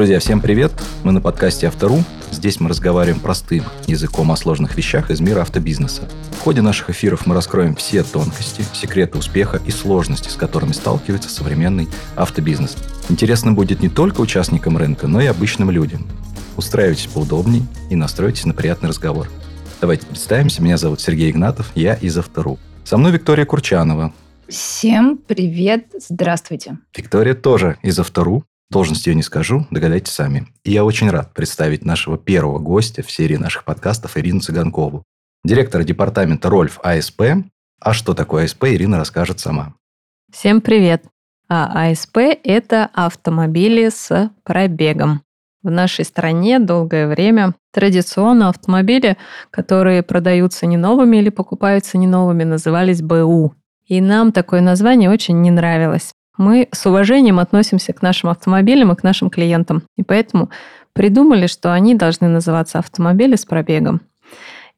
[0.00, 0.72] Друзья, всем привет!
[1.04, 1.98] Мы на подкасте «Автору».
[2.30, 6.08] Здесь мы разговариваем простым языком о сложных вещах из мира автобизнеса.
[6.38, 11.28] В ходе наших эфиров мы раскроем все тонкости, секреты успеха и сложности, с которыми сталкивается
[11.28, 11.86] современный
[12.16, 12.78] автобизнес.
[13.10, 16.08] Интересно будет не только участникам рынка, но и обычным людям.
[16.56, 19.28] Устраивайтесь поудобнее и настройтесь на приятный разговор.
[19.82, 20.62] Давайте представимся.
[20.62, 22.58] Меня зовут Сергей Игнатов, я из «Автору».
[22.84, 24.14] Со мной Виктория Курчанова.
[24.48, 26.78] Всем привет, здравствуйте.
[26.96, 28.46] Виктория тоже из «Автору».
[28.70, 30.46] Должность ее не скажу, догадайтесь сами.
[30.62, 35.02] И я очень рад представить нашего первого гостя в серии наших подкастов Ирину Цыганкову,
[35.44, 37.22] директора департамента Рольф АСП.
[37.80, 39.74] А что такое АСП, Ирина расскажет сама.
[40.32, 41.04] Всем привет.
[41.48, 45.22] А АСП– это автомобили с пробегом.
[45.64, 49.16] В нашей стране долгое время традиционно автомобили,
[49.50, 53.52] которые продаются не новыми или покупаются не новыми, назывались БУ.
[53.86, 58.96] И нам такое название очень не нравилось мы с уважением относимся к нашим автомобилям и
[58.96, 59.82] к нашим клиентам.
[59.96, 60.48] И поэтому
[60.94, 64.00] придумали, что они должны называться автомобили с пробегом.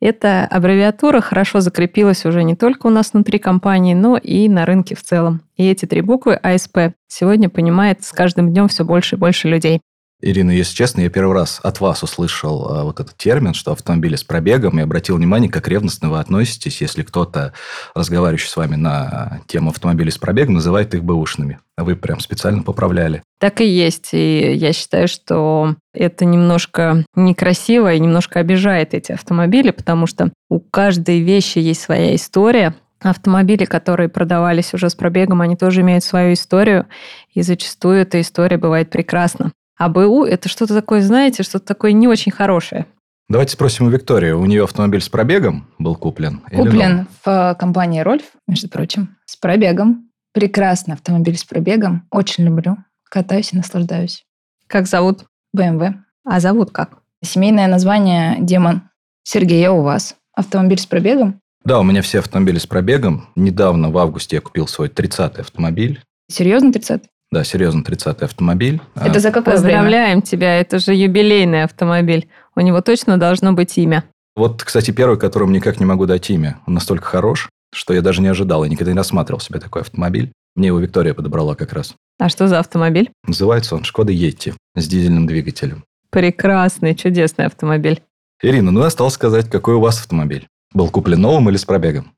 [0.00, 4.96] Эта аббревиатура хорошо закрепилась уже не только у нас внутри компании, но и на рынке
[4.96, 5.42] в целом.
[5.56, 9.80] И эти три буквы АСП сегодня понимает с каждым днем все больше и больше людей.
[10.24, 14.14] Ирина, если честно, я первый раз от вас услышал а, вот этот термин, что автомобили
[14.14, 17.52] с пробегом, и обратил внимание, как ревностно вы относитесь, если кто-то,
[17.92, 21.58] разговаривающий с вами на тему автомобилей с пробегом, называет их бэушными.
[21.76, 23.24] А вы прям специально поправляли.
[23.40, 24.10] Так и есть.
[24.12, 30.60] И я считаю, что это немножко некрасиво и немножко обижает эти автомобили, потому что у
[30.60, 36.34] каждой вещи есть своя история, Автомобили, которые продавались уже с пробегом, они тоже имеют свою
[36.34, 36.86] историю,
[37.34, 39.50] и зачастую эта история бывает прекрасна.
[39.82, 42.86] А БУ– это что-то такое, знаете, что-то такое не очень хорошее.
[43.28, 44.30] Давайте спросим у Виктории.
[44.30, 46.40] У нее автомобиль с пробегом был куплен?
[46.54, 50.08] Куплен в э, компании «Рольф», между прочим, с пробегом.
[50.32, 52.06] Прекрасный автомобиль с пробегом.
[52.12, 52.76] Очень люблю.
[53.10, 54.24] Катаюсь и наслаждаюсь.
[54.68, 55.24] Как зовут?
[55.56, 55.94] BMW.
[56.24, 56.98] А зовут как?
[57.24, 58.82] Семейное название «Демон».
[59.24, 60.14] Сергей, а у вас?
[60.32, 61.40] Автомобиль с пробегом?
[61.64, 63.30] Да, у меня все автомобили с пробегом.
[63.34, 66.00] Недавно, в августе, я купил свой 30-й автомобиль.
[66.30, 67.08] Серьезно 30-й?
[67.32, 68.82] Да, серьезно, 30-й автомобиль.
[68.94, 70.22] Это за какое Поздравляем время?
[70.22, 72.28] тебя, это же юбилейный автомобиль.
[72.54, 74.04] У него точно должно быть имя.
[74.36, 76.58] Вот, кстати, первый, которому никак не могу дать имя.
[76.66, 78.64] Он настолько хорош, что я даже не ожидал.
[78.64, 80.30] Я никогда не рассматривал себе такой автомобиль.
[80.54, 81.94] Мне его Виктория подобрала как раз.
[82.18, 83.10] А что за автомобиль?
[83.26, 85.84] Называется он «Шкода Йетти» с дизельным двигателем.
[86.10, 88.02] Прекрасный, чудесный автомобиль.
[88.42, 90.46] Ирина, ну осталось сказать, какой у вас автомобиль?
[90.74, 92.12] Был куплен новым или с пробегом?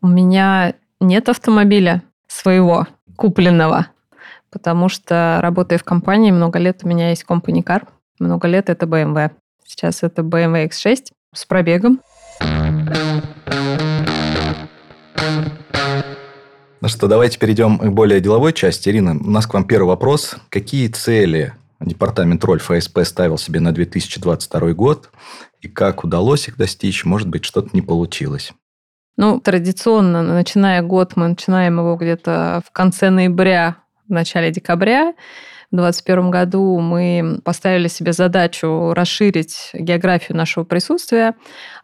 [0.00, 2.86] У меня нет автомобиля своего,
[3.16, 3.88] купленного
[4.52, 7.88] потому что, работая в компании, много лет у меня есть company car,
[8.20, 9.30] много лет это BMW.
[9.66, 12.00] Сейчас это BMW X6 с пробегом.
[16.80, 18.88] Ну что, давайте перейдем к более деловой части.
[18.88, 20.36] Ирина, у нас к вам первый вопрос.
[20.48, 25.10] Какие цели департамент Роль ФСП ставил себе на 2022 год?
[25.60, 27.04] И как удалось их достичь?
[27.04, 28.52] Может быть, что-то не получилось?
[29.16, 33.76] Ну, традиционно, начиная год, мы начинаем его где-то в конце ноября
[34.12, 35.14] в начале декабря.
[35.72, 41.34] В 2021 году мы поставили себе задачу расширить географию нашего присутствия,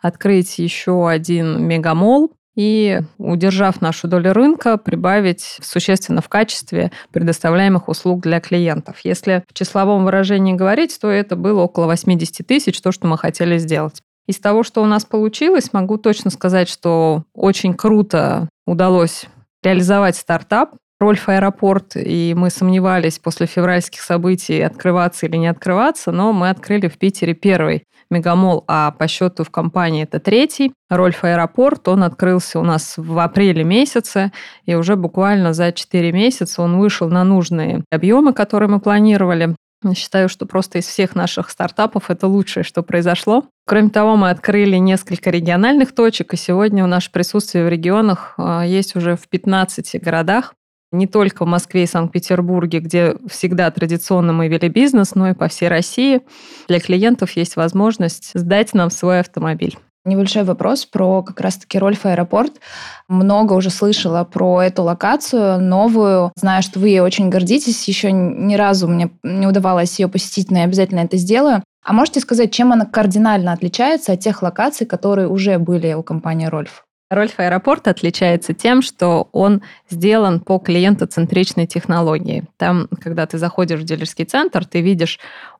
[0.02, 8.20] открыть еще один мегамол и, удержав нашу долю рынка, прибавить существенно в качестве предоставляемых услуг
[8.20, 8.98] для клиентов.
[9.04, 13.56] Если в числовом выражении говорить, то это было около 80 тысяч, то, что мы хотели
[13.56, 14.02] сделать.
[14.26, 19.24] Из того, что у нас получилось, могу точно сказать, что очень круто удалось
[19.62, 20.74] реализовать стартап.
[21.00, 26.88] Рольф Аэропорт, и мы сомневались после февральских событий, открываться или не открываться, но мы открыли
[26.88, 30.72] в Питере первый мегамол, а по счету в компании это третий.
[30.90, 34.32] Рольф Аэропорт, он открылся у нас в апреле месяце,
[34.64, 39.54] и уже буквально за 4 месяца он вышел на нужные объемы, которые мы планировали.
[39.94, 43.44] Считаю, что просто из всех наших стартапов это лучшее, что произошло.
[43.64, 48.66] Кроме того, мы открыли несколько региональных точек, и сегодня у наше присутствие в регионах а,
[48.66, 50.54] есть уже в 15 городах
[50.92, 55.48] не только в Москве и Санкт-Петербурге, где всегда традиционно мы вели бизнес, но и по
[55.48, 56.22] всей России.
[56.68, 59.76] Для клиентов есть возможность сдать нам свой автомобиль.
[60.04, 62.54] Небольшой вопрос про как раз-таки Рольф Аэропорт.
[63.08, 66.32] Много уже слышала про эту локацию новую.
[66.34, 67.86] Знаю, что вы ей очень гордитесь.
[67.88, 71.62] Еще ни разу мне не удавалось ее посетить, но я обязательно это сделаю.
[71.84, 76.46] А можете сказать, чем она кардинально отличается от тех локаций, которые уже были у компании
[76.46, 76.84] Рольф?
[77.10, 82.44] Рольф Аэропорт отличается тем, что он сделан по клиентоцентричной технологии.
[82.58, 85.18] Там, когда ты заходишь в дилерский центр, ты видишь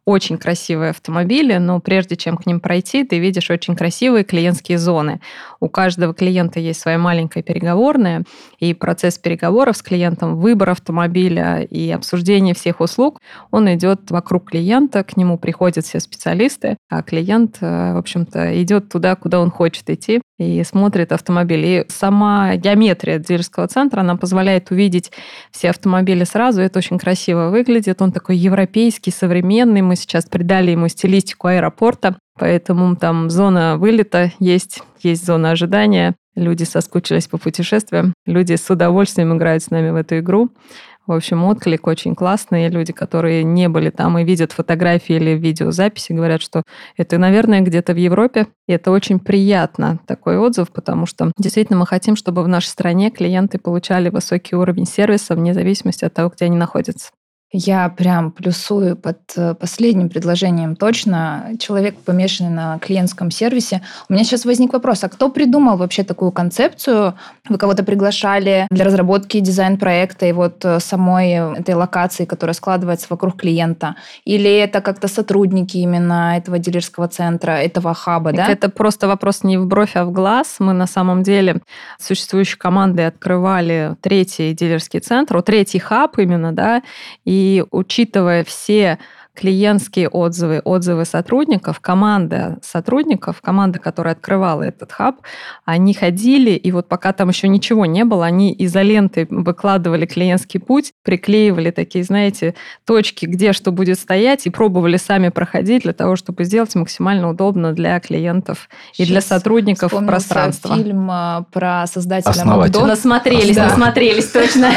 [0.08, 5.20] очень красивые автомобили, но прежде чем к ним пройти, ты видишь очень красивые клиентские зоны.
[5.60, 8.24] У каждого клиента есть своя маленькая переговорная,
[8.58, 13.20] и процесс переговоров с клиентом, выбор автомобиля и обсуждение всех услуг,
[13.50, 18.88] он идет вокруг клиента, к нему приходят все специалисты, а клиент, э, в общем-то, идет
[18.88, 21.66] туда, куда он хочет идти и смотрит автомобиль.
[21.66, 25.10] И сама геометрия дилерского центра, она позволяет увидеть
[25.50, 26.62] все автомобили сразу.
[26.62, 28.00] Это очень красиво выглядит.
[28.00, 29.82] Он такой европейский, современный.
[29.82, 32.18] Мы сейчас придали ему стилистику аэропорта.
[32.38, 36.14] Поэтому там зона вылета есть, есть зона ожидания.
[36.36, 38.14] Люди соскучились по путешествиям.
[38.24, 40.50] Люди с удовольствием играют с нами в эту игру.
[41.08, 42.68] В общем, отклик очень классный.
[42.68, 46.62] Люди, которые не были там и видят фотографии или видеозаписи, говорят, что
[46.98, 48.46] это, наверное, где-то в Европе.
[48.66, 53.10] И это очень приятно, такой отзыв, потому что действительно мы хотим, чтобы в нашей стране
[53.10, 57.08] клиенты получали высокий уровень сервиса вне зависимости от того, где они находятся.
[57.50, 61.52] Я прям плюсую под э, последним предложением точно.
[61.58, 63.80] Человек, помешанный на клиентском сервисе.
[64.10, 67.14] У меня сейчас возник вопрос, а кто придумал вообще такую концепцию?
[67.48, 73.36] Вы кого-то приглашали для разработки дизайн-проекта и вот э, самой этой локации, которая складывается вокруг
[73.36, 73.96] клиента?
[74.26, 78.46] Или это как-то сотрудники именно этого дилерского центра, этого хаба, да?
[78.46, 80.56] Это просто вопрос не в бровь, а в глаз.
[80.58, 81.62] Мы на самом деле
[81.98, 86.82] существующей командой открывали третий дилерский центр, третий хаб именно, да,
[87.24, 88.98] и и учитывая все
[89.38, 95.20] клиентские отзывы, отзывы сотрудников, команда сотрудников, команда, которая открывала этот хаб,
[95.64, 100.92] они ходили, и вот пока там еще ничего не было, они изолентой выкладывали клиентский путь,
[101.04, 106.42] приклеивали такие, знаете, точки, где что будет стоять, и пробовали сами проходить для того, чтобы
[106.42, 110.74] сделать максимально удобно для клиентов и Сейчас для сотрудников пространства.
[110.74, 112.86] фильм а, про создателя Макдональдса.
[112.86, 113.66] Насмотрелись, да.
[113.66, 114.72] насмотрелись, точно.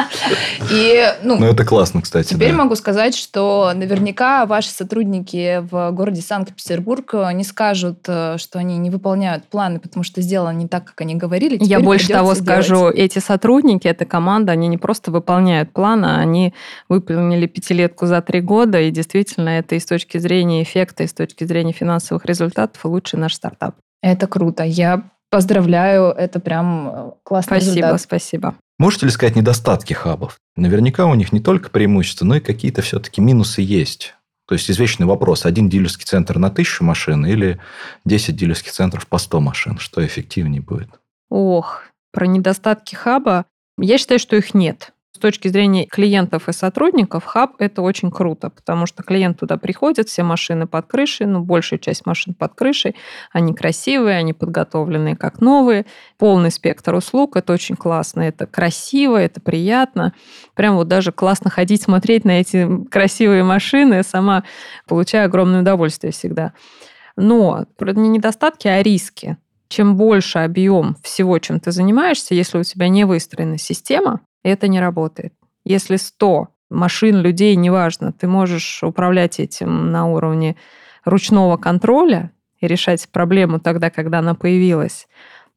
[0.72, 2.34] И, ну, ну, это классно, кстати.
[2.34, 8.38] Теперь могу сказать, что наверное наверняка ваши сотрудники в городе Санкт-Петербург э, не скажут, э,
[8.38, 11.56] что они не выполняют планы, потому что сделано не так, как они говорили.
[11.56, 16.54] Теперь Я больше того скажу, эти сотрудники, эта команда, они не просто выполняют планы, они
[16.88, 21.12] выполнили пятилетку за три года, и действительно это и с точки зрения эффекта, и с
[21.12, 23.74] точки зрения финансовых результатов лучший наш стартап.
[24.02, 24.62] Это круто.
[24.62, 28.00] Я поздравляю, это прям э, классный спасибо, результат.
[28.00, 28.54] Спасибо, спасибо.
[28.78, 30.38] Можете ли сказать недостатки хабов?
[30.56, 34.14] Наверняка у них не только преимущества, но и какие-то все-таки минусы есть.
[34.46, 37.60] То есть извечный вопрос, один дилерский центр на тысячу машин или
[38.06, 40.88] 10 дилерских центров по 100 машин, что эффективнее будет?
[41.28, 41.82] Ох,
[42.12, 43.44] про недостатки хаба.
[43.78, 44.92] Я считаю, что их нет.
[45.18, 50.08] С точки зрения клиентов и сотрудников, хаб– это очень круто, потому что клиент туда приходит,
[50.08, 52.94] все машины под крышей, ну, большая часть машин под крышей,
[53.32, 55.86] они красивые, они подготовленные как новые,
[56.18, 60.14] полный спектр услуг, это очень классно, это красиво, это приятно.
[60.54, 64.44] Прям вот даже классно ходить, смотреть на эти красивые машины, сама
[64.86, 66.52] получаю огромное удовольствие всегда.
[67.16, 69.36] Но не недостатки, а риски
[69.68, 74.80] чем больше объем всего, чем ты занимаешься, если у тебя не выстроена система, это не
[74.80, 75.34] работает.
[75.64, 80.56] Если 100 машин, людей, неважно, ты можешь управлять этим на уровне
[81.04, 85.08] ручного контроля и решать проблему тогда, когда она появилась,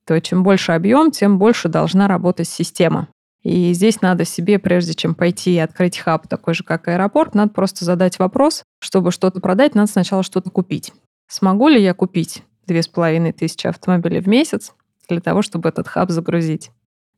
[0.05, 3.07] то чем больше объем, тем больше должна работать система.
[3.43, 7.51] И здесь надо себе, прежде чем пойти и открыть хаб такой же, как аэропорт, надо
[7.51, 10.93] просто задать вопрос, чтобы что-то продать, надо сначала что-то купить.
[11.27, 14.73] Смогу ли я купить две с половиной тысячи автомобилей в месяц
[15.09, 16.71] для того, чтобы этот хаб загрузить?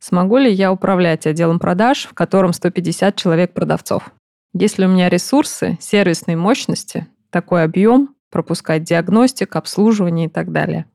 [0.03, 4.12] Смогу ли я управлять отделом продаж, в котором 150 человек продавцов?
[4.53, 10.88] Есть ли у меня ресурсы, сервисные мощности, такой объем, пропускать диагностик, обслуживание и так далее?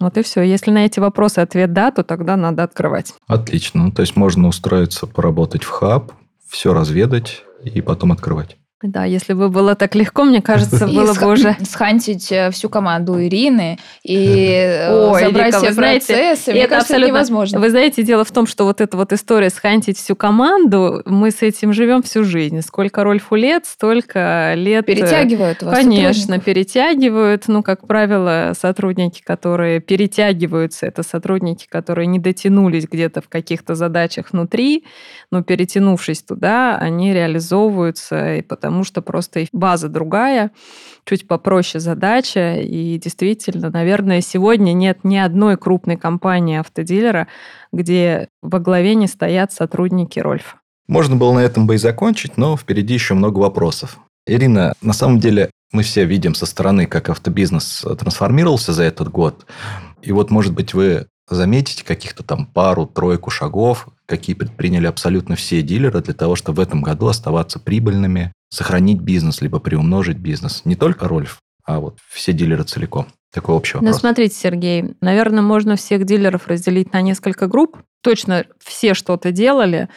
[0.00, 0.42] Вот и все.
[0.42, 3.14] Если на эти вопросы ответ да, то тогда надо открывать.
[3.28, 3.84] Отлично.
[3.84, 6.10] Ну, то есть можно устроиться, поработать в хаб,
[6.48, 8.56] все разведать и потом открывать.
[8.82, 11.56] Да, если бы было так легко, мне кажется, было бы уже...
[11.64, 16.94] Схантить э, всю команду Ирины и э, забрать Вика, все знаете, процессы, мне это кажется,
[16.94, 17.58] абсолютно невозможно.
[17.58, 21.40] Вы знаете, дело в том, что вот эта вот история схантить всю команду, мы с
[21.40, 22.60] этим живем всю жизнь.
[22.60, 24.84] Сколько Рольфу лет, столько лет...
[24.84, 27.44] Э, перетягивают вас Конечно, перетягивают.
[27.48, 34.32] Ну, как правило, сотрудники, которые перетягиваются, это сотрудники, которые не дотянулись где-то в каких-то задачах
[34.32, 34.84] внутри,
[35.30, 40.50] но перетянувшись туда, они реализовываются и потому потому что просто база другая,
[41.06, 42.56] чуть попроще задача.
[42.56, 47.26] И действительно, наверное, сегодня нет ни одной крупной компании автодилера,
[47.72, 50.56] где во главе не стоят сотрудники Рольфа.
[50.88, 53.98] Можно было на этом бы и закончить, но впереди еще много вопросов.
[54.26, 59.46] Ирина, на самом деле мы все видим со стороны, как автобизнес трансформировался за этот год.
[60.02, 66.00] И вот, может быть, вы заметить каких-то там пару-тройку шагов, какие предприняли абсолютно все дилеры
[66.00, 70.62] для того, чтобы в этом году оставаться прибыльными, сохранить бизнес, либо приумножить бизнес.
[70.64, 73.06] Не только Рольф, а вот все дилеры целиком.
[73.32, 73.92] Такой общий вопрос.
[73.92, 77.76] Ну, смотрите, Сергей, наверное, можно всех дилеров разделить на несколько групп.
[78.02, 79.88] Точно все что-то делали,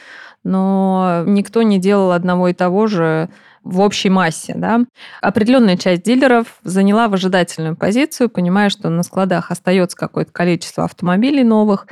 [0.44, 3.30] но никто не делал одного и того же
[3.64, 4.54] в общей массе.
[4.56, 4.82] Да?
[5.22, 11.88] Определенная часть дилеров заняла выжидательную позицию, понимая, что на складах остается какое-то количество автомобилей новых,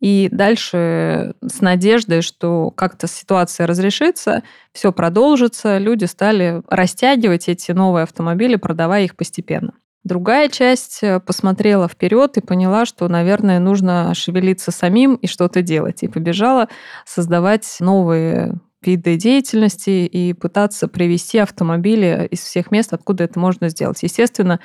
[0.00, 8.04] и дальше с надеждой, что как-то ситуация разрешится, все продолжится, люди стали растягивать эти новые
[8.04, 9.74] автомобили, продавая их постепенно.
[10.02, 16.02] Другая часть э, посмотрела вперед и поняла, что, наверное, нужно шевелиться самим и что-то делать.
[16.02, 16.68] И побежала
[17.04, 24.02] создавать новые виды деятельности и пытаться привести автомобили из всех мест, откуда это можно сделать.
[24.02, 24.60] Естественно,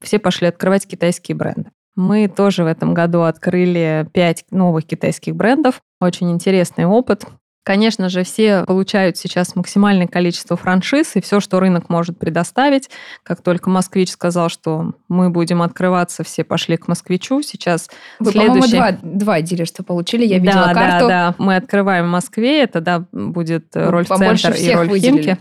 [0.00, 1.70] все пошли открывать китайские бренды.
[1.96, 5.80] Мы тоже в этом году открыли пять новых китайских брендов.
[6.00, 7.24] Очень интересный опыт.
[7.62, 12.88] Конечно же, все получают сейчас максимальное количество франшиз и все, что рынок может предоставить.
[13.22, 17.42] Как только «Москвич» сказал, что мы будем открываться, все пошли к «Москвичу».
[17.42, 18.76] Сейчас Вы, следующий...
[18.76, 21.08] два, два дилерства получили, я видела да, карту.
[21.08, 25.38] Да, да, мы открываем в Москве, это да, будет Рольф-центр и Рольф-Химки.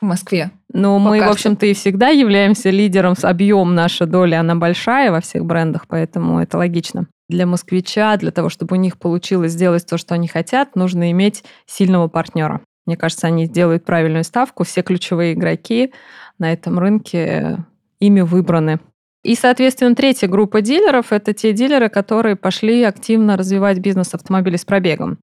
[0.00, 0.50] В Москве.
[0.72, 1.26] По мы, карте.
[1.26, 5.86] в общем-то, и всегда являемся лидером с объем наша доля, она большая во всех брендах,
[5.88, 10.28] поэтому это логично для москвича, для того, чтобы у них получилось сделать то, что они
[10.28, 12.60] хотят, нужно иметь сильного партнера.
[12.86, 14.64] Мне кажется, они делают правильную ставку.
[14.64, 15.92] Все ключевые игроки
[16.38, 17.64] на этом рынке
[18.00, 18.80] ими выбраны.
[19.22, 24.64] И, соответственно, третья группа дилеров– это те дилеры, которые пошли активно развивать бизнес автомобилей с
[24.64, 25.18] пробегом.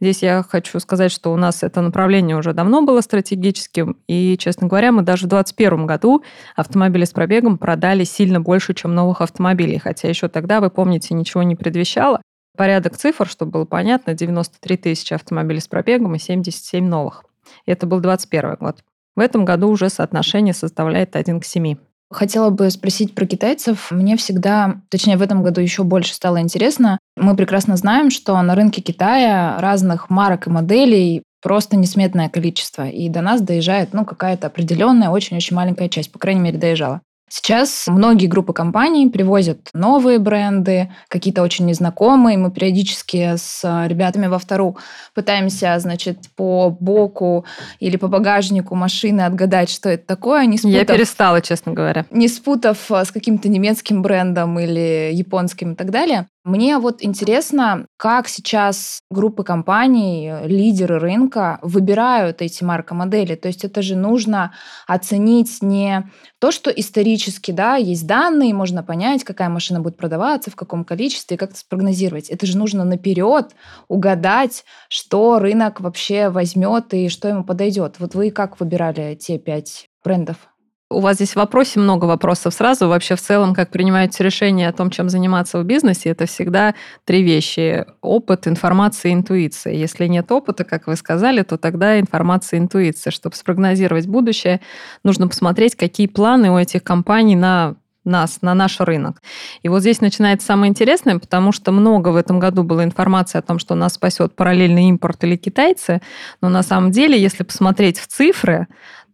[0.00, 4.68] Здесь я хочу сказать, что у нас это направление уже давно было стратегическим, и, честно
[4.68, 6.22] говоря, мы даже в 2021 году
[6.54, 11.42] автомобили с пробегом продали сильно больше, чем новых автомобилей, хотя еще тогда, вы помните, ничего
[11.42, 12.22] не предвещало.
[12.56, 17.24] Порядок цифр, чтобы было понятно, 93 тысячи автомобилей с пробегом и 77 новых.
[17.66, 18.84] Это был 2021 год.
[19.16, 21.76] В этом году уже соотношение составляет 1 к 7.
[22.10, 23.90] Хотела бы спросить про китайцев.
[23.90, 26.98] Мне всегда, точнее в этом году еще больше стало интересно.
[27.16, 32.88] Мы прекрасно знаем, что на рынке Китая разных марок и моделей просто несметное количество.
[32.88, 37.00] И до нас доезжает ну, какая-то определенная, очень-очень маленькая часть, по крайней мере, доезжала.
[37.32, 42.36] Сейчас многие группы компаний привозят новые бренды, какие-то очень незнакомые.
[42.36, 44.76] Мы периодически с ребятами во втору
[45.14, 47.44] пытаемся, значит, по боку
[47.78, 50.44] или по багажнику машины отгадать, что это такое.
[50.46, 52.04] Не спутав, Я перестала, честно говоря.
[52.10, 56.26] Не спутав с каким-то немецким брендом или японским и так далее.
[56.44, 63.34] Мне вот интересно, как сейчас группы компаний, лидеры рынка выбирают эти маркомодели.
[63.34, 64.54] То есть это же нужно
[64.86, 70.56] оценить не то, что исторически, да, есть данные, можно понять, какая машина будет продаваться, в
[70.56, 72.30] каком количестве, как-то спрогнозировать.
[72.30, 73.50] Это же нужно наперед
[73.88, 77.96] угадать, что рынок вообще возьмет и что ему подойдет.
[77.98, 80.49] Вот вы как выбирали те пять брендов?
[80.92, 82.88] У вас здесь в вопросе много вопросов сразу.
[82.88, 87.22] Вообще в целом, как принимаются решения о том, чем заниматься в бизнесе, это всегда три
[87.22, 87.86] вещи.
[88.00, 89.72] Опыт, информация, интуиция.
[89.72, 93.12] Если нет опыта, как вы сказали, то тогда информация, интуиция.
[93.12, 94.60] Чтобы спрогнозировать будущее,
[95.04, 99.22] нужно посмотреть, какие планы у этих компаний на нас, на наш рынок.
[99.62, 103.42] И вот здесь начинается самое интересное, потому что много в этом году было информации о
[103.42, 106.00] том, что нас спасет параллельный импорт или китайцы,
[106.40, 108.68] но на самом деле, если посмотреть в цифры,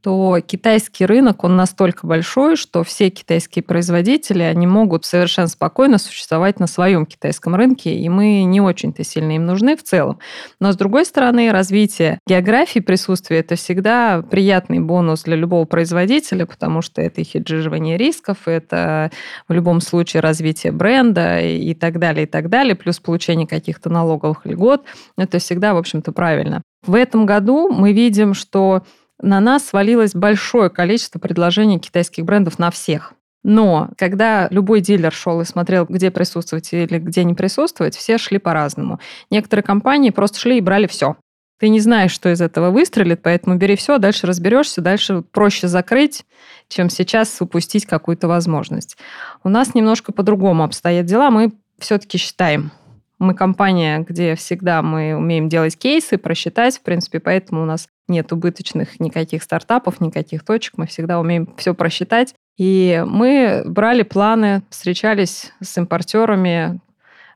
[0.07, 6.61] то китайский рынок, он настолько большой, что все китайские производители, они могут совершенно спокойно существовать
[6.61, 10.21] на своем китайском рынке, и мы не очень-то сильно им нужны в целом.
[10.61, 16.83] Но, с другой стороны, развитие географии присутствия– это всегда приятный бонус для любого производителя, потому
[16.83, 19.11] что это и хеджирование рисков, это
[19.49, 24.47] в любом случае развитие бренда и так далее, и так далее, плюс получение каких-то налоговых
[24.47, 24.85] льгот.
[25.19, 26.63] Это всегда, в общем-то, правильно.
[26.87, 28.85] В этом году мы видим, что
[29.21, 33.15] на нас свалилось большое количество предложений китайских брендов на всех.
[33.43, 38.39] Но когда любой дилер шел и смотрел, где присутствовать или где не присутствовать, все шли
[38.39, 38.99] по-разному.
[39.31, 41.17] Некоторые компании просто шли и брали все.
[41.59, 46.25] Ты не знаешь, что из этого выстрелит, поэтому бери все, дальше разберешься, дальше проще закрыть,
[46.69, 48.99] чем сейчас упустить какую-то возможность.
[49.43, 51.31] У нас немножко по-другому обстоят дела.
[51.31, 52.73] Мы все-таки считаем,
[53.19, 58.33] мы компания, где всегда мы умеем делать кейсы, просчитать, в принципе, поэтому у нас нет
[58.33, 62.35] убыточных никаких стартапов, никаких точек, мы всегда умеем все просчитать.
[62.57, 66.81] И мы брали планы, встречались с импортерами,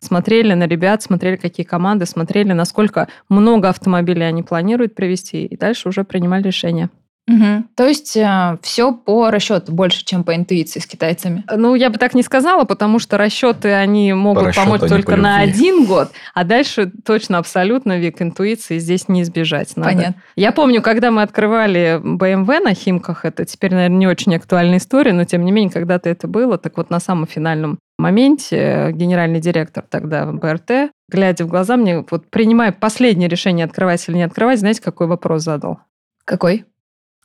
[0.00, 5.88] смотрели на ребят, смотрели, какие команды, смотрели, насколько много автомобилей они планируют привезти, и дальше
[5.88, 6.88] уже принимали решение.
[7.28, 7.64] Угу.
[7.76, 11.44] То есть э, все по расчету больше, чем по интуиции с китайцами.
[11.54, 15.12] Ну, я бы так не сказала, потому что расчеты они могут расчету, помочь не только
[15.12, 19.76] по на один год, а дальше точно абсолютно век интуиции здесь не избежать.
[19.76, 19.90] Надо.
[19.90, 20.22] Понятно.
[20.34, 25.12] Я помню, когда мы открывали BMW на Химках, это теперь, наверное, не очень актуальная история,
[25.12, 29.40] но тем не менее, когда-то это было, так вот на самом финальном моменте э, генеральный
[29.40, 34.58] директор тогда БРТ, глядя в глаза мне, вот принимая последнее решение, открывать или не открывать,
[34.58, 35.80] знаете, какой вопрос задал?
[36.24, 36.64] Какой?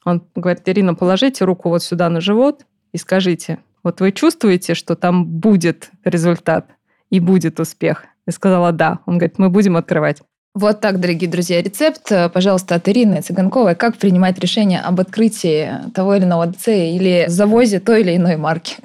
[0.06, 4.96] Он говорит, Ирина, положите руку вот сюда на живот и скажите, вот вы чувствуете, что
[4.96, 6.68] там будет результат
[7.10, 8.06] и будет успех?
[8.26, 9.00] Я сказала, да.
[9.06, 10.22] Он говорит, мы будем открывать.
[10.54, 16.16] Вот так, дорогие друзья, рецепт, пожалуйста, от Ирины Цыганковой, как принимать решение об открытии того
[16.16, 18.78] или иного ДЦ или завозе той или иной марки.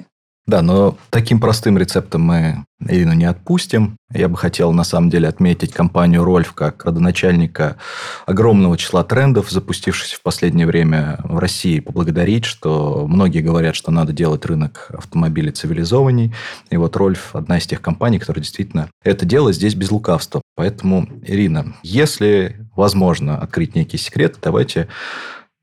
[0.51, 3.95] Да, но таким простым рецептом мы Ирину не отпустим.
[4.13, 7.77] Я бы хотел, на самом деле, отметить компанию «Рольф» как родоначальника
[8.25, 11.79] огромного числа трендов, запустившихся в последнее время в России.
[11.79, 16.33] Поблагодарить, что многие говорят, что надо делать рынок автомобилей цивилизованней.
[16.69, 20.41] И вот «Рольф»– одна из тех компаний, которая действительно это делает здесь без лукавства.
[20.57, 24.89] Поэтому, Ирина, если возможно открыть некие секреты, давайте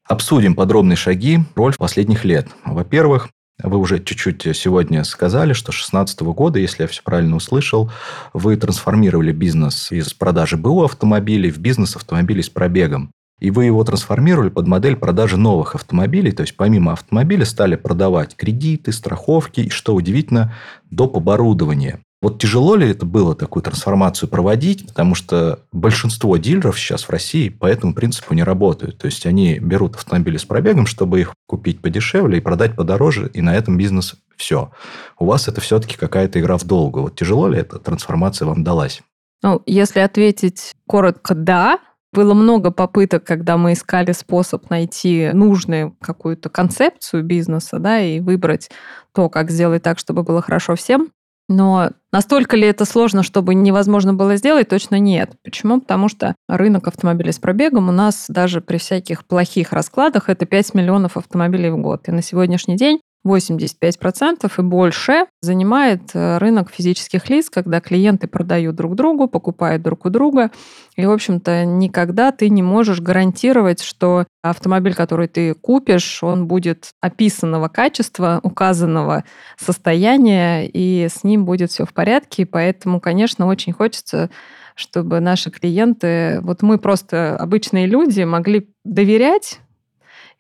[0.09, 2.49] обсудим подробные шаги «Рольф» последних лет.
[2.65, 3.29] Во-первых,
[3.63, 7.91] вы уже чуть-чуть сегодня сказали, что с 2016 года, если я все правильно услышал,
[8.33, 13.11] вы трансформировали бизнес из продажи БУ автомобилей в бизнес автомобилей с пробегом.
[13.41, 18.35] И вы его трансформировали под модель продажи новых автомобилей, то есть помимо автомобиля стали продавать
[18.37, 20.55] кредиты, страховки и, что удивительно,
[20.91, 21.17] доп.
[21.17, 22.01] оборудование.
[22.21, 27.49] Вот тяжело ли это было такую трансформацию проводить, потому что большинство дилеров сейчас в России
[27.49, 28.99] по этому принципу не работают.
[28.99, 33.41] То есть они берут автомобили с пробегом, чтобы их купить подешевле и продать подороже, и
[33.41, 34.73] на этом бизнес все.
[35.19, 37.03] У вас это все-таки какая-то игра в долгу.
[37.03, 39.01] Вот тяжело ли эта трансформация вам далась?
[39.43, 41.79] Ну, если ответить коротко «да»,
[42.13, 48.71] было много попыток, когда мы искали способ найти нужную какую-то концепцию бизнеса, да, и выбрать
[49.13, 51.11] то, как сделать так, чтобы было хорошо всем.
[51.49, 55.33] Но настолько ли это сложно, чтобы невозможно было сделать, точно нет.
[55.43, 55.81] Почему?
[55.81, 60.75] Потому что рынок автомобилей с пробегом у нас даже при всяких плохих раскладах это 5
[60.75, 62.09] миллионов автомобилей в год.
[62.09, 68.77] И на сегодняшний день 85% и больше занимает э, рынок физических лиц, когда клиенты продают
[68.77, 70.51] друг другу, покупают друг у друга.
[70.97, 76.91] И, в общем-то, никогда ты не можешь гарантировать, что автомобиль, который ты купишь, он будет
[77.01, 79.25] описанного качества, указанного
[79.57, 82.47] состояния, и с ним будет все в порядке.
[82.47, 84.31] Поэтому, конечно, очень хочется
[84.79, 89.59] чтобы наши клиенты, вот мы просто обычные люди, могли доверять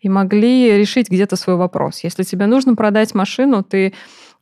[0.00, 2.00] и могли решить где-то свой вопрос.
[2.04, 3.92] Если тебе нужно продать машину, ты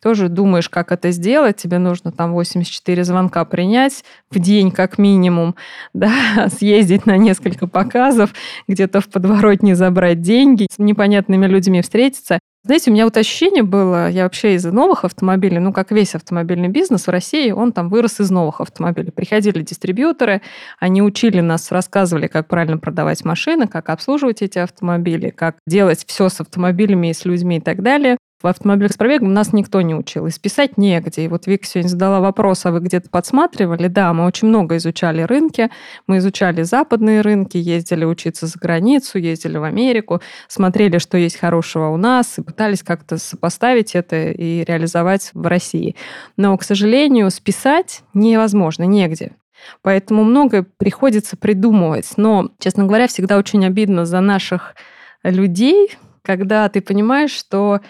[0.03, 5.57] тоже думаешь, как это сделать, тебе нужно там 84 звонка принять в день как минимум,
[5.95, 8.35] да, съездить на несколько показов,
[8.69, 12.39] где-то в подворотне забрать деньги, с непонятными людьми встретиться.
[12.67, 16.67] Знаете, у меня вот ощущение было, я вообще из новых автомобилей, ну, как весь автомобильный
[16.67, 19.13] бизнес в России, он там вырос из новых автомобилей.
[19.13, 20.43] Приходили дистрибьюторы,
[20.81, 26.29] они учили нас, рассказывали, как правильно продавать машины, как обслуживать эти автомобили, как делать все
[26.29, 28.17] с автомобилями и с людьми и так далее.
[28.43, 30.27] В автомобилях с пробегом нас никто не учил.
[30.27, 31.25] И списать негде.
[31.25, 33.89] И вот Вика сегодня задала вопрос, а вы где-то подсматривали?
[33.89, 35.71] Да, мы очень много изучали рынки.
[36.07, 41.89] Мы изучали западные рынки, ездили учиться за границу, ездили в Америку, смотрели, что есть хорошего
[41.89, 45.97] у нас, и пытались как-то сопоставить это и реализовать в России.
[46.37, 49.33] Но, к сожалению, списать невозможно, негде.
[49.81, 52.13] Поэтому многое приходится придумывать.
[52.19, 54.75] Но, честно говоря, всегда очень обидно за наших
[55.23, 57.81] людей, когда ты понимаешь, что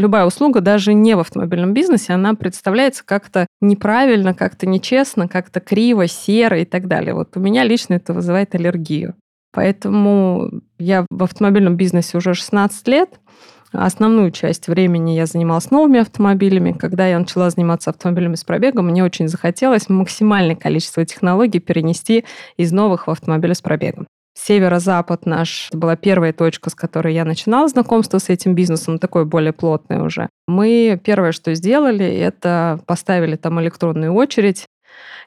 [0.00, 6.06] любая услуга, даже не в автомобильном бизнесе, она представляется как-то неправильно, как-то нечестно, как-то криво,
[6.08, 7.14] серо и так далее.
[7.14, 9.14] Вот у меня лично это вызывает аллергию.
[9.52, 13.20] Поэтому я в автомобильном бизнесе уже 16 лет.
[13.72, 16.72] Основную часть времени я занималась новыми автомобилями.
[16.72, 22.24] Когда я начала заниматься автомобилями с пробегом, мне очень захотелось максимальное количество технологий перенести
[22.56, 24.06] из новых в автомобили с пробегом.
[24.34, 29.52] Северо-запад наш была первая точка, с которой я начинала знакомство с этим бизнесом, такое более
[29.52, 30.28] плотное уже.
[30.46, 34.66] Мы первое, что сделали, это поставили там электронную очередь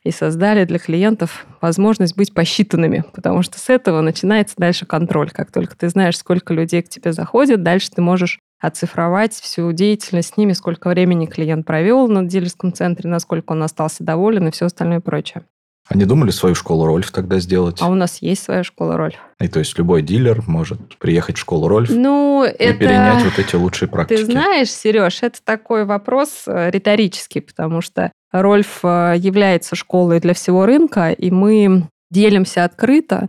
[0.03, 5.31] и создали для клиентов возможность быть посчитанными, потому что с этого начинается дальше контроль.
[5.31, 10.33] Как только ты знаешь, сколько людей к тебе заходит, дальше ты можешь оцифровать всю деятельность
[10.33, 14.65] с ними, сколько времени клиент провел на дилерском центре, насколько он остался доволен и все
[14.67, 15.43] остальное прочее.
[15.93, 17.79] Не думали свою школу Рольф тогда сделать?
[17.81, 19.17] А у нас есть своя школа Рольф.
[19.39, 22.79] И то есть любой дилер может приехать в школу Рольф ну, и это...
[22.79, 24.19] перенять вот эти лучшие практики.
[24.19, 30.33] Ты знаешь, Сереж, это такой вопрос э, риторический, потому что Рольф э, является школой для
[30.33, 33.27] всего рынка, и мы делимся открыто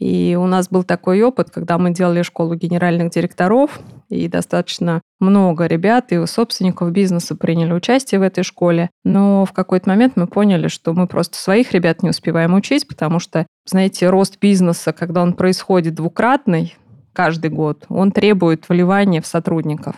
[0.00, 5.66] И у нас был такой опыт, когда мы делали школу генеральных директоров, и достаточно много
[5.66, 8.88] ребят и собственников бизнеса приняли участие в этой школе.
[9.04, 13.20] Но в какой-то момент мы поняли, что мы просто своих ребят не успеваем учить, потому
[13.20, 16.74] что, знаете, рост бизнеса, когда он происходит двукратный,
[17.12, 19.96] каждый год, он требует вливания в сотрудников.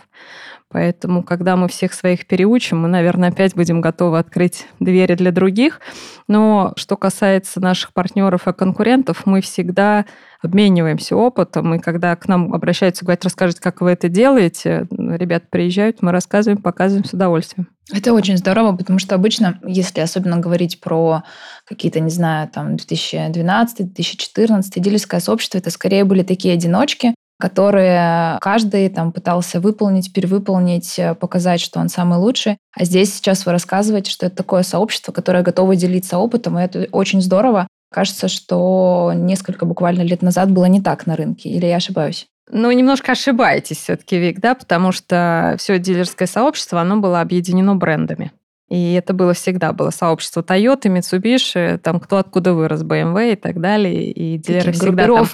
[0.73, 5.79] Поэтому, когда мы всех своих переучим, мы, наверное, опять будем готовы открыть двери для других.
[6.27, 10.05] Но что касается наших партнеров и конкурентов, мы всегда
[10.41, 11.75] обмениваемся опытом.
[11.75, 16.59] И когда к нам обращаются, говорят, расскажите, как вы это делаете, ребята приезжают, мы рассказываем,
[16.59, 17.67] показываем с удовольствием.
[17.91, 21.23] Это очень здорово, потому что обычно, если особенно говорить про
[21.65, 29.11] какие-то, не знаю, там 2012-2014, дилерское сообщество, это скорее были такие одиночки, которые каждый там
[29.11, 32.57] пытался выполнить, перевыполнить, э, показать, что он самый лучший.
[32.73, 36.87] А здесь сейчас вы рассказываете, что это такое сообщество, которое готово делиться опытом, и это
[36.93, 37.67] очень здорово.
[37.91, 42.27] Кажется, что несколько буквально лет назад было не так на рынке, или я ошибаюсь?
[42.49, 48.31] Ну, немножко ошибаетесь все-таки, Вик, да, потому что все дилерское сообщество, оно было объединено брендами.
[48.69, 53.59] И это было всегда, было сообщество Toyota, Mitsubishi, там кто откуда вырос, BMW и так
[53.59, 54.11] далее.
[54.11, 55.27] И дилеры всегда, там,